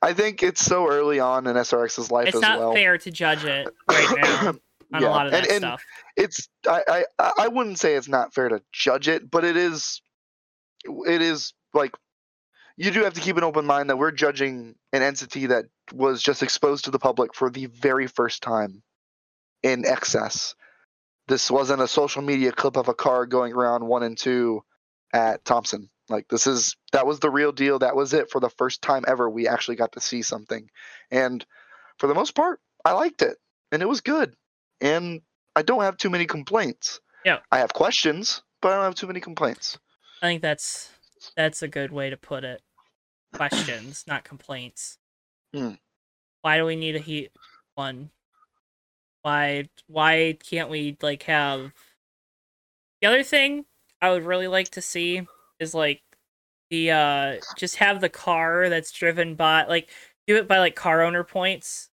[0.02, 2.74] I think it's so early on in SRX's life It's as not well.
[2.74, 4.48] fair to judge it right now
[4.92, 5.84] on yeah, a lot of that and, and stuff.
[6.16, 10.02] it's I, I I wouldn't say it's not fair to judge it, but it is
[10.84, 11.92] it is like
[12.76, 16.22] you do have to keep an open mind that we're judging an entity that was
[16.22, 18.82] just exposed to the public for the very first time
[19.62, 20.54] in excess.
[21.28, 24.64] This wasn't a social media clip of a car going around one and two
[25.12, 25.88] at Thompson.
[26.08, 27.78] Like this is that was the real deal.
[27.78, 29.30] That was it for the first time ever.
[29.30, 30.68] We actually got to see something,
[31.10, 31.44] and
[31.98, 33.36] for the most part, I liked it,
[33.70, 34.34] and it was good,
[34.80, 35.22] and
[35.54, 37.00] I don't have too many complaints.
[37.24, 37.38] Yeah.
[37.50, 39.78] I have questions, but I don't have too many complaints.
[40.22, 40.90] I think that's
[41.36, 42.62] that's a good way to put it.
[43.34, 44.98] Questions, not complaints.
[45.54, 45.74] Hmm.
[46.42, 47.30] Why do we need a heat
[47.74, 48.10] one?
[49.22, 51.72] Why why can't we like have
[53.00, 53.66] the other thing
[54.00, 55.26] I would really like to see
[55.62, 56.02] is like
[56.70, 59.88] the uh just have the car that's driven by like
[60.26, 61.88] do it by like car owner points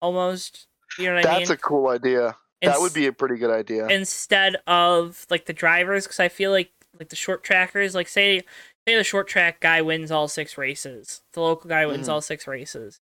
[0.00, 0.66] almost.
[0.98, 1.38] You know what I mean?
[1.40, 2.36] That's a cool idea.
[2.62, 3.86] That would be a pretty good idea.
[3.86, 8.40] instead of like the drivers because I feel like like the short trackers like say
[8.88, 12.12] say the short track guy wins all six races the local guy wins Mhm.
[12.12, 12.98] all six races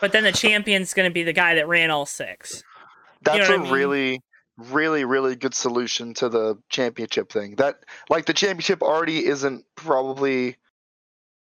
[0.00, 2.62] but then the champion's going to be the guy that ran all six
[3.22, 3.72] That's know a mean?
[3.72, 4.20] really,
[4.70, 7.56] really, really good solution to the championship thing.
[7.56, 7.76] That
[8.08, 10.56] like the championship already isn't probably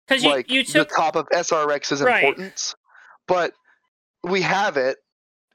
[0.08, 2.24] because you, like you the top of SRX's Right.
[2.24, 2.76] importance,
[3.28, 3.54] but
[4.24, 4.98] we have it,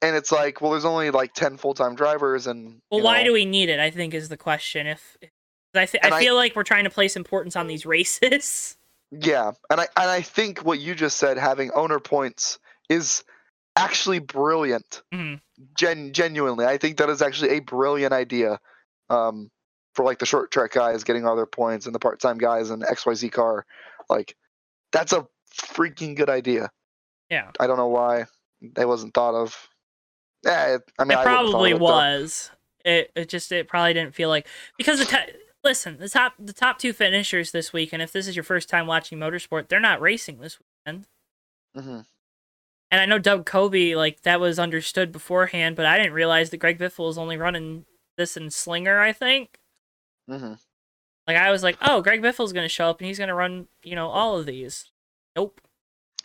[0.02, 3.26] and it's like, well, there's only like ten full time drivers, and well why know,
[3.28, 5.30] do we need it I think is the question if, if
[5.74, 8.76] I, th- I I- feel like we're trying to place importance on these races
[9.12, 13.24] Yeah, and I and I think what you just said, having owner points, is
[13.76, 15.02] actually brilliant.
[15.12, 15.40] Mhm.
[15.76, 18.58] Gen genuinely, I think that is actually a brilliant idea.
[19.08, 19.50] Um,
[19.94, 22.70] for like the short track guys getting all their points and the part time guys
[22.70, 23.66] and the XYZ car,
[24.08, 24.36] like
[24.92, 26.70] that's a freaking good idea.
[27.28, 27.50] Yeah.
[27.58, 28.26] I don't know why
[28.76, 29.68] that wasn't thought of.
[30.44, 31.84] Yeah, it, I mean, it I probably of it, though.
[31.84, 32.50] was.
[32.84, 34.46] It it just it probably didn't feel like
[34.78, 38.26] because the t- listen the top the top two finishers this week, and if this
[38.26, 41.06] is your first time watching motorsport, they're not racing this weekend.
[41.76, 42.06] Mhm.
[42.90, 46.56] And I know Doug Coby like that was understood beforehand, but I didn't realize that
[46.58, 47.84] Greg Biffle is only running
[48.16, 49.00] this in Slinger.
[49.00, 49.58] I think
[50.28, 50.58] Mhm.
[51.26, 53.94] like I was like, oh, Greg Biffle's gonna show up and he's gonna run you
[53.94, 54.90] know all of these.
[55.36, 55.60] Nope.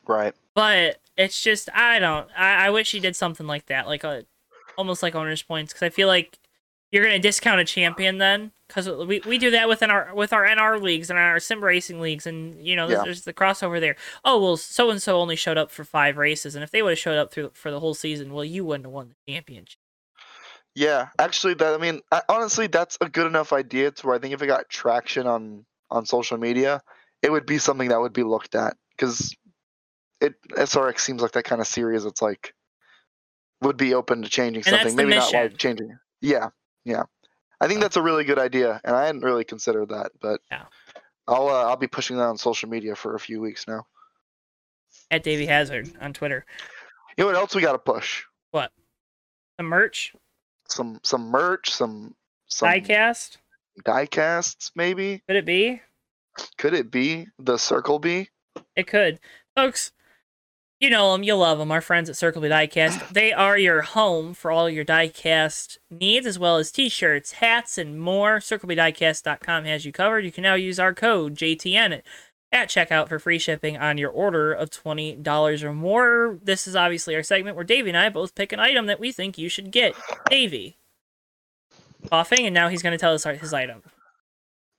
[0.08, 0.34] Right.
[0.56, 2.30] But it's just I don't.
[2.36, 4.26] I, I wish he did something like that, like a
[4.78, 6.40] almost like owners points, because I feel like
[6.96, 10.46] you're gonna discount a champion then, because we, we do that within our with our
[10.46, 13.04] NR leagues and our sim racing leagues, and you know there's, Yeah.
[13.04, 13.98] there's the crossover there.
[14.24, 16.92] Oh well, so and so only showed up for five races, and if they would
[16.92, 19.80] have showed up through for the whole season, well, you wouldn't have won the championship.
[20.74, 24.20] Yeah, actually, that I mean, I, honestly, that's a good enough idea to where I
[24.20, 26.82] think if it got traction on on social media,
[27.22, 29.36] it would be something that would be looked at because
[30.22, 32.06] it SRX seems like that kind of series.
[32.06, 32.54] It's like
[33.62, 35.98] would be open to changing And something, maybe not like changing.
[36.22, 36.50] Yeah,
[36.86, 37.04] yeah.
[37.62, 40.66] I think that's a really good idea, and I hadn't really considered that, but Yeah.
[41.28, 43.86] I'll uh, I'll be pushing that on social media for a few weeks now.
[45.12, 46.46] At Davey Hazard on Twitter,
[47.18, 48.24] You know what else we got to push?
[48.52, 48.72] What?
[49.60, 50.14] Some merch,
[50.68, 52.16] Some some merch, some
[52.48, 53.38] some diecast,
[53.84, 55.24] diecasts, maybe.
[55.28, 55.82] could it be?
[56.58, 58.30] Could it be the Circle B?
[58.76, 59.20] It could.
[59.56, 59.92] Folks,
[60.86, 61.72] you know them, you love them.
[61.72, 63.12] Our friends at Circle B Diecast.
[63.12, 67.78] They are your home for all your diecast needs, as well as t shirts, hats,
[67.80, 68.38] and more.
[68.38, 70.26] CircleBDiecast.com has you covered.
[70.26, 72.04] You can now use our code JTN
[72.52, 76.40] at, checkout for free shipping on your order of $20 or more.
[76.42, 79.12] This is obviously our segment where Davey and I both pick an item that we
[79.12, 79.96] think you should get.
[80.30, 80.78] Davey.
[82.10, 83.82] Coughing, and now he's going to tell us his item.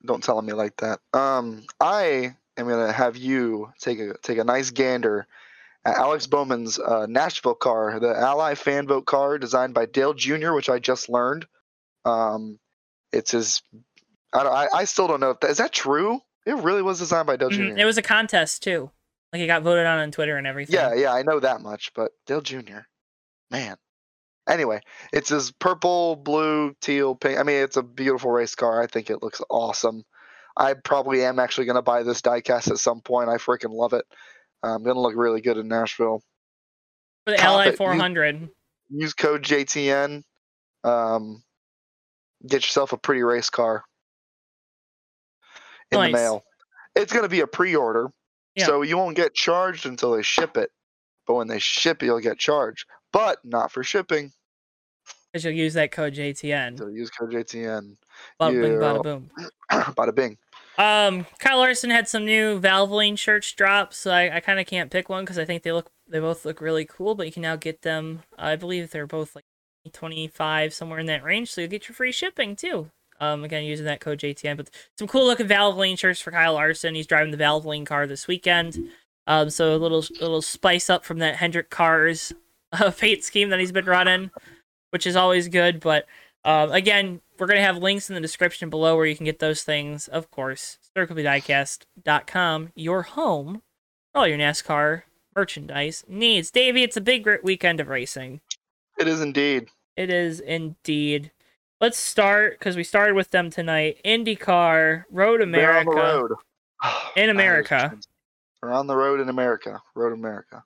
[0.04, 1.00] Don't tell me like that.
[1.12, 5.26] Um, I am gonna have you take a take a nice gander
[5.94, 10.68] Alex Bowman's uh, Nashville car, the Ally fan vote car designed by Dale Jr., which
[10.68, 11.46] I just learned.
[12.04, 12.58] Um,
[13.12, 13.62] it's his.
[14.32, 16.20] I, don't, I, I still don't know if that is that true.
[16.44, 17.78] It really was designed by Dale Mhm, Jr.
[17.78, 18.90] It was a contest too.
[19.32, 20.74] Like it got voted on on Twitter and everything.
[20.74, 22.80] Yeah, yeah, I know that much, but Dale Jr.
[23.50, 23.76] Man.
[24.48, 24.80] Anyway,
[25.12, 27.38] it's his purple, blue, teal, pink.
[27.38, 28.80] I mean, it's a beautiful race car.
[28.80, 30.04] I think it looks awesome.
[30.56, 33.28] I probably am actually going to buy this diecast at some point.
[33.28, 34.06] I freaking love it.
[34.66, 36.22] Um, going to look really good in Nashville.
[37.24, 37.70] For the Top Ally it.
[37.72, 38.48] You- 400.
[38.90, 40.22] Use code JTN.
[40.84, 41.42] Um,
[42.46, 43.84] get yourself a pretty race car
[45.90, 46.08] in Nice.
[46.12, 46.44] the mail.
[46.94, 48.08] It's going to be a pre-order,
[48.54, 48.66] Yeah.
[48.66, 50.70] so you won't get charged until they ship it.
[51.26, 54.32] But when they ship it, you'll get charged, but not for shipping.
[55.32, 56.78] Because you'll use that code JTN.
[56.78, 57.96] So use code JTN.
[58.40, 59.30] Bada bing, bada boom.
[59.70, 60.38] Bada bing.
[60.78, 64.90] Um, Kyle Larson had some new Valvoline shirts drop, so I, I kind of can't
[64.90, 67.14] pick one because I think they look they both look really cool.
[67.14, 68.22] But you can now get them.
[68.38, 69.44] I believe they're both like
[69.92, 72.90] twenty five somewhere in that range, so you get your free shipping too.
[73.18, 74.58] Um, again using that code JTN.
[74.58, 74.68] But
[74.98, 76.94] some cool looking Valvoline shirts for Kyle Larson.
[76.94, 78.78] He's driving the Valvoline car this weekend.
[79.26, 82.32] Um, so a little little spice up from that Hendrick Cars
[82.72, 84.30] uh, fate scheme that he's been running,
[84.90, 85.80] which is always good.
[85.80, 86.06] But
[86.44, 89.38] um, again, we're going to have links in the description below where you can get
[89.38, 90.08] those things.
[90.08, 93.62] Of course, CircleBDiecast.com, your home
[94.12, 95.02] for all your NASCAR
[95.34, 96.50] merchandise needs.
[96.50, 98.40] Davey, it's a big weekend of racing.
[98.98, 99.68] It is indeed.
[99.96, 101.32] It is indeed.
[101.80, 104.00] Let's start because we started with them tonight.
[104.04, 105.90] IndyCar, Road They're America.
[105.90, 106.30] on the road.
[107.16, 107.98] In America.
[108.62, 109.82] They're on the road in America.
[109.94, 110.64] Road America.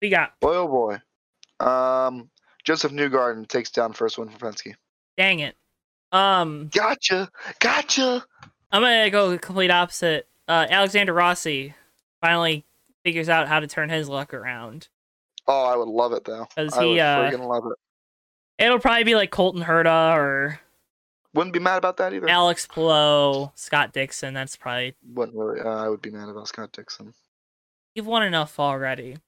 [0.00, 1.64] We got, Boy, oh boy.
[1.64, 2.30] Um,
[2.64, 4.74] Josef Newgarden takes down first win for Penske.
[5.16, 5.54] dang it.
[6.12, 7.30] Um, Gotcha.
[7.60, 8.24] Gotcha.
[8.72, 10.28] I'm gonna go the complete opposite.
[10.46, 11.74] Uh, Alexander Rossi
[12.20, 12.64] finally
[13.04, 14.88] figures out how to turn his luck around.
[15.46, 16.46] Oh, I would love it though.
[16.56, 18.64] I he, would uh, freaking love it.
[18.64, 20.60] It'll probably be like Colton Herta or
[21.34, 22.28] Wouldn't be mad about that either.
[22.28, 24.34] Alex Palou, Scott Dixon.
[24.34, 25.60] That's probably Wouldn't really.
[25.60, 27.14] Uh, I would be mad about Scott Dixon.
[27.94, 29.18] you've won enough already.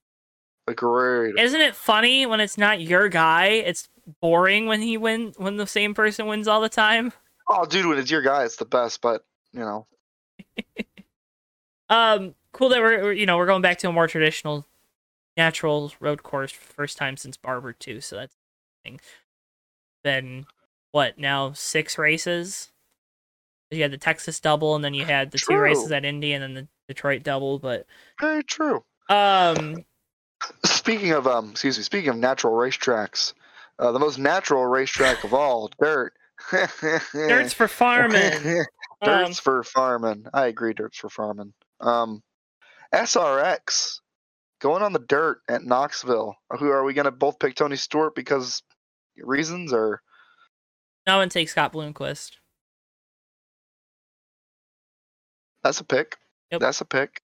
[0.67, 1.39] Agreed.
[1.39, 3.47] Isn't it funny when it's not your guy?
[3.47, 3.89] It's
[4.19, 7.13] boring when he win when the same person wins all the time.
[7.47, 9.01] Oh, dude, when it's your guy, it's the best.
[9.01, 9.87] But you know,
[11.89, 14.65] Um, cool that we're you know we're going back to a more traditional,
[15.35, 17.99] natural road course for first time since Barber too.
[17.99, 18.35] So that's
[18.85, 19.01] thing.
[20.05, 20.45] Then
[20.91, 21.19] what?
[21.19, 22.71] Now six races.
[23.71, 26.43] You had the Texas double, and then you had the two races at Indy, and
[26.43, 27.59] then the Detroit double.
[27.59, 27.85] But
[28.19, 28.83] very true.
[29.09, 29.83] um,
[30.65, 31.83] Speaking of um, excuse me.
[31.83, 33.33] Speaking of natural racetracks,
[33.79, 36.13] uh, the most natural racetrack of all, dirt.
[37.13, 38.65] dirt's for farming.
[39.03, 40.27] Um, Dirt's for farming.
[40.31, 40.75] I agree.
[40.75, 41.53] Dirt's for farming.
[41.79, 42.21] Um,
[42.93, 43.99] SRX
[44.59, 46.35] going on the dirt at Knoxville.
[46.59, 48.61] Who are we gonna both pick Tony Stewart because
[49.17, 50.03] reasons or
[51.07, 52.33] no one takes Scott Bloomquist.
[55.63, 56.17] that's a pick.
[56.51, 56.61] Yep.
[56.61, 57.21] That's a pick.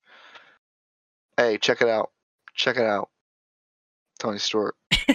[1.37, 2.11] Hey, check it out.
[2.57, 3.09] Check it out.
[4.19, 4.75] Tony Stewart.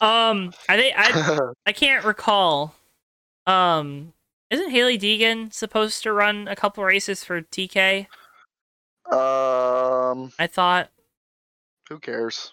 [0.00, 2.74] Um, I think I I can't recall.
[3.46, 4.12] Um,
[4.50, 8.06] isn't Hailie Deegan supposed to run a couple races for TK?
[9.10, 10.90] um, I thought
[11.88, 12.52] who cares?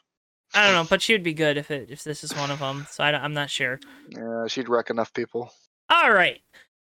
[0.53, 2.59] I don't know, but she would be good if it if this is one of
[2.59, 2.87] them.
[2.89, 3.79] So I, I'm not sure.
[4.09, 5.51] Yeah, she'd wreck enough people.
[5.89, 6.41] All right.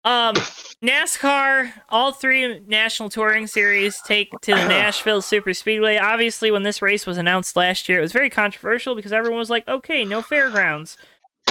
[0.04, 0.36] Um,
[0.84, 5.98] NASCAR, all three national touring series take to the Nashville Super Speedway.
[5.98, 9.50] Obviously, when this race was announced last year, it was very controversial because everyone was
[9.50, 10.98] like, "Okay, no fairgrounds."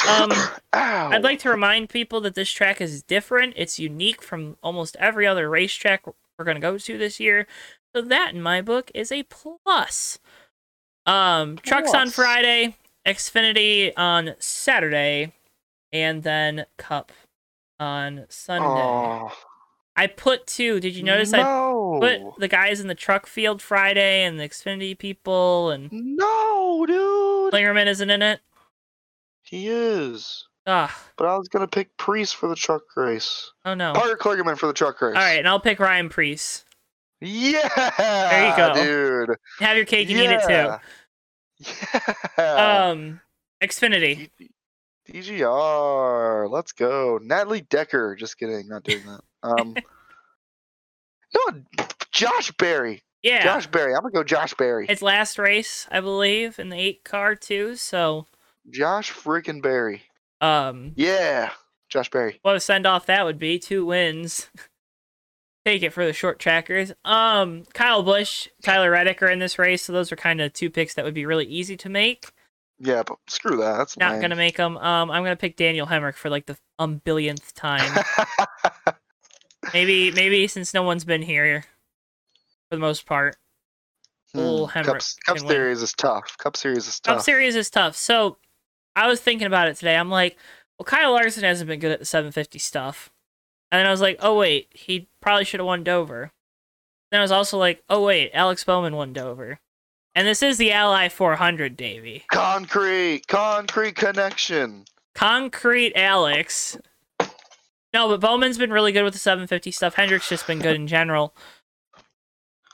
[0.09, 0.30] Um,
[0.72, 3.55] I'd like to remind people that this track is different.
[3.57, 7.47] It's unique from almost every other racetrack we're going to go to this year.
[7.94, 10.18] So that, in my book, is a plus.
[11.07, 12.76] Um, trucks on Friday,
[13.07, 15.32] Xfinity on Saturday,
[15.92, 17.12] and then Cup
[17.81, 18.66] on Sunday.
[18.66, 19.33] Oh,
[19.97, 20.79] I put two.
[20.81, 21.99] Did you notice I no.
[22.01, 27.53] put the guys in the truck field Friday and the Xfinity people and No, dude.
[27.53, 28.41] Kligerman isn't in it?
[29.43, 30.47] He is.
[30.66, 30.91] Ugh.
[31.16, 33.53] But I was gonna pick Preece for the truck race.
[33.64, 33.93] Oh no.
[33.93, 35.14] Parker Kligerman for the truck race.
[35.14, 36.64] All right, and I'll pick Ryan Preece.
[37.20, 37.68] Yeah.
[37.97, 38.74] There you go.
[39.27, 39.37] dude.
[39.61, 40.53] Have your cake and eat it too.
[40.53, 40.79] Yeah.
[42.39, 42.89] Yeah.
[42.91, 43.20] Um,
[43.62, 44.29] Xfinity.
[45.09, 46.51] DGR.
[46.51, 47.19] Let's go.
[47.23, 48.15] Natalie Decker.
[48.17, 48.69] Just kidding.
[48.69, 49.21] Not doing that.
[49.43, 49.75] Um.
[51.35, 53.03] no, Josh Berry.
[53.23, 53.95] Yeah, Josh Berry.
[53.95, 54.87] I'm gonna go Josh Berry.
[54.89, 57.75] it's last race, I believe, in the eight car too.
[57.77, 58.27] So,
[58.71, 60.03] Josh freaking Berry.
[60.41, 61.51] um, Yeah.
[61.89, 62.39] Josh Berry.
[62.43, 63.59] what a send off that would be.
[63.59, 64.49] Two wins.
[65.65, 66.93] take it for the short trackers.
[67.05, 70.71] Um, Kyle Busch, Tyler Reddick are in this race, so those are kind of two
[70.71, 72.31] picks that would be really easy to make.
[72.79, 73.79] Yeah, but screw that.
[73.79, 74.20] That's Not lame.
[74.20, 74.77] gonna make them.
[74.77, 78.05] Um, I'm gonna pick Daniel Hemric for like the um billionth time.
[79.72, 81.64] maybe, maybe since no one's been here
[82.68, 83.37] for the most part.
[84.35, 85.39] Hmm, Cup, Cup.
[85.39, 86.37] Series is tough.
[86.39, 87.16] Cup Series is tough.
[87.16, 87.24] Cup.
[87.24, 87.97] Series is tough.
[87.97, 88.37] So
[88.95, 89.97] I was thinking about it today.
[89.97, 90.37] I'm like,
[90.79, 93.11] well, Kyle Larson hasn't been good at the 750 stuff.
[93.72, 96.33] And then I was like, oh wait, he probably should have won Dover.
[97.11, 99.61] Then I was also like, oh wait, Alex Bowman won Dover.
[100.17, 102.25] And this is the Ally 400, Davey.
[102.33, 104.87] concrete, concrete connection.
[105.14, 106.79] Concrete Alex.
[107.93, 109.95] No, but Bowman's been really good with the 750 stuff.
[109.95, 111.35] Hendrick's just been good in general.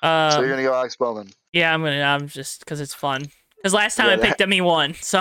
[0.04, 1.30] Um, so you're gonna go Alex Bowman.
[1.52, 2.00] yeah, I'm gonna.
[2.02, 3.26] I'm just because it's fun.
[3.56, 4.94] Because last time Yeah, I picked him, he won.
[4.94, 5.20] So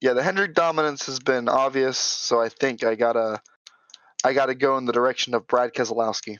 [0.00, 3.40] Yeah, the Hendrick dominance has been obvious, so I think I gotta,
[4.24, 6.36] I gotta go in the direction of Brad Keselowski.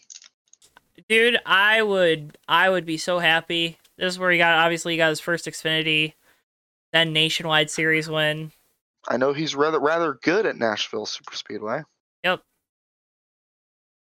[1.09, 4.97] dude i would i would be so happy this is where he got obviously he
[4.99, 6.15] got his first xfinity
[6.93, 8.53] then nationwide series win
[9.09, 11.83] I know he's rather rather good at Nashville Super Speedway.
[12.25, 12.41] Yep.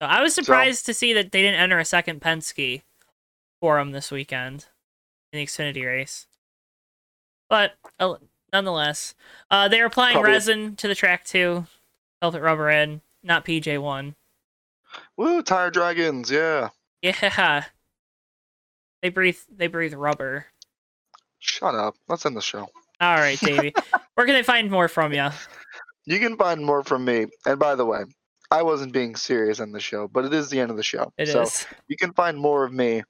[0.02, 2.82] So i was surprised to see that they didn't enter a second penske
[3.60, 4.66] for him this weekend
[5.32, 6.26] in the xfinity race
[7.48, 8.14] but uh,
[8.52, 9.14] nonetheless
[9.50, 11.66] uh they're applying Probably- resin to the track too
[12.20, 14.14] velvet rubber in not pj1
[15.16, 16.70] Woo, Tire Dragons, yeah.
[17.02, 17.64] yeah
[19.02, 20.46] they breathe they breathe rubber
[21.42, 21.94] Shut up.
[22.08, 22.68] Let's end the show.
[23.00, 23.72] all right davey
[24.14, 25.28] where can they find more from you
[26.06, 27.26] You can find more from me.
[27.46, 28.00] And by the way,
[28.50, 31.12] I wasn't being serious on the show, but it is the end of the show.
[31.18, 31.52] It is.
[31.52, 33.02] so you can find more of me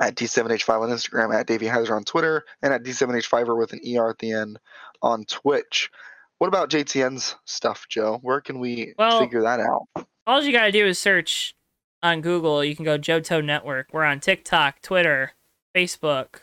[0.00, 4.08] at D7H5 on Instagram, at Davey Heiser on Twitter, and at D7H5er with an ER
[4.10, 4.58] at the end
[5.02, 5.90] on Twitch.
[6.38, 8.18] What about JTN's stuff, Joe?
[8.22, 10.06] Where can we Well- figure that out?
[10.26, 11.54] all you gotta do is search
[12.02, 12.64] on Google.
[12.64, 13.88] You can go Johto Network.
[13.92, 15.32] We're on TikTok, Twitter,
[15.74, 16.40] Facebook.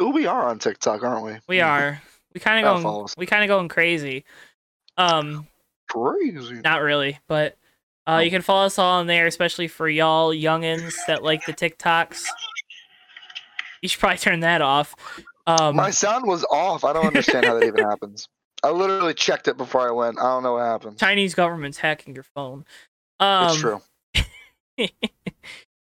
[0.00, 1.38] Ooh, we are on TikTok, aren't we?
[1.46, 2.02] We are.
[2.34, 3.06] We kind of going.
[3.16, 4.24] We kind of going crazy.
[4.96, 5.46] Um,
[5.88, 6.60] Crazy.
[6.62, 7.56] not really, but
[8.06, 11.52] uh, you can follow us all on there, especially for y'all youngins that like the
[11.52, 12.24] TikToks.
[13.82, 14.94] You should probably turn that off.
[15.46, 16.84] Um, My sound was off.
[16.84, 18.28] I don't understand how that even happens.
[18.62, 20.18] I literally checked it before I went.
[20.18, 20.98] I don't know what happened.
[20.98, 22.64] Chinese government's hacking your phone.
[23.20, 23.82] Um, it's true.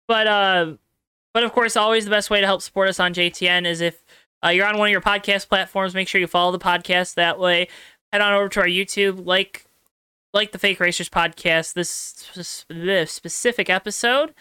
[0.08, 0.74] but uh,
[1.34, 4.04] but of course, always the best way to help support us on JTN is if
[4.44, 5.94] uh, you're on one of your podcast platforms.
[5.94, 7.68] Make sure you follow the podcast that way.
[8.12, 9.66] Head on over to our YouTube, like
[10.34, 11.74] like the Fake Racers podcast.
[11.74, 14.34] This, this specific episode,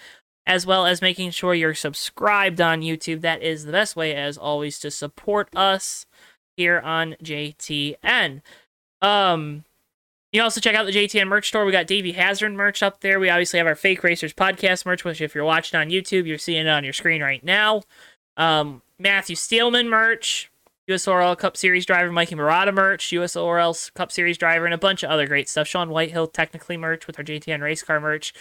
[0.45, 3.21] as well as making sure you're subscribed on YouTube.
[3.21, 6.05] That is the best way, as always, to support us
[6.57, 8.41] here on JTN.
[9.01, 9.63] Um,
[10.31, 11.65] you can also check out the JTN merch store.
[11.65, 13.19] We got Davey Hazard merch up there.
[13.19, 16.37] We obviously have our Fake Racers podcast merch, which if you're watching on YouTube, you're
[16.37, 17.83] seeing it on your screen right now.
[18.37, 20.49] Um, Matthew Steelman merch,
[20.89, 25.09] USORL Cup Series driver, Mikey Murata merch, USORL Cup Series driver, and a bunch of
[25.09, 25.67] other great stuff.
[25.67, 28.33] Sean Whitehill technically merch with our JTN race car merch.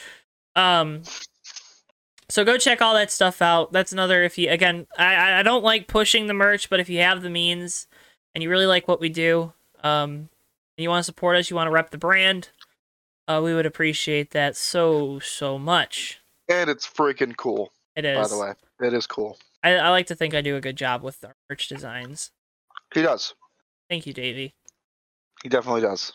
[0.55, 1.03] Um,
[2.28, 3.72] so go check all that stuff out.
[3.72, 7.01] That's another if you again, I I- don't like pushing the merch, but if you
[7.01, 7.88] have the means
[8.34, 10.28] and you really like what we do, um,
[10.81, 12.49] and you want to support us, you want to rep the brand,
[13.28, 16.22] uh, we would appreciate that so so much.
[16.49, 18.16] And it's freaking cool, It is.
[18.16, 18.89] by the way.
[18.89, 19.37] It is cool.
[19.62, 22.31] I, I like to think I do a good job with our merch designs.
[22.95, 23.35] He does.
[23.91, 24.55] Thank you, Davey.
[25.43, 26.14] He definitely does.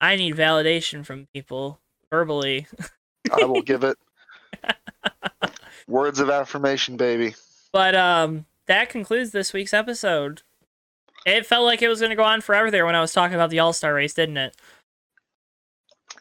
[0.00, 1.78] I need validation from people
[2.08, 2.68] verbally.
[3.30, 3.98] I will give it
[5.86, 7.34] words of affirmation, baby.
[7.70, 10.40] But um, that concludes this week's episode.
[11.26, 13.34] It felt like it was going to go on forever there when I was talking
[13.34, 14.56] about the All Star race, didn't it?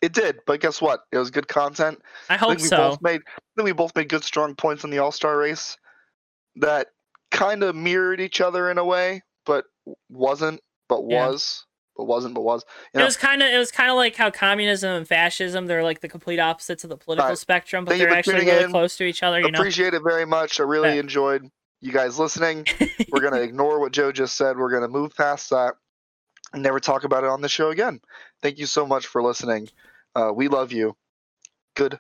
[0.01, 1.01] It did, but guess what?
[1.11, 2.01] It was good content.
[2.29, 2.77] I I hope think we so.
[2.89, 5.77] both made I think we both made good strong points in the All Star race
[6.57, 6.87] that
[7.31, 9.65] kind of mirrored each other in a way, but
[10.09, 11.27] wasn't, but Yeah.
[11.27, 11.65] was,
[11.97, 12.63] but wasn't, but was.
[12.93, 15.83] You It was kind of it was kind of like how communism and fascism they're
[15.83, 17.37] like the complete opposites of the political Right.
[17.37, 18.71] spectrum, but Thank they're actually really in.
[18.71, 19.39] close to each other.
[19.41, 20.59] You know, appreciate it very much.
[20.59, 21.01] I really Yeah.
[21.01, 21.49] enjoyed
[21.81, 22.65] you guys listening.
[23.11, 24.57] We're gonna ignore what Joe just said.
[24.57, 25.75] We're gonna move past that
[26.53, 28.01] and never talk about it on the show again.
[28.41, 29.69] Thank you so much for listening.
[30.15, 30.95] Uh, we love you.
[31.75, 31.99] Good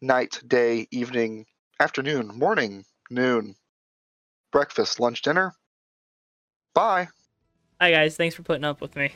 [0.00, 1.46] night, day, evening,
[1.80, 3.54] afternoon, morning, noon,
[4.52, 5.54] breakfast, lunch, dinner.
[6.74, 7.08] Bye.
[7.80, 9.12] Hi guys, thanks for putting up with me.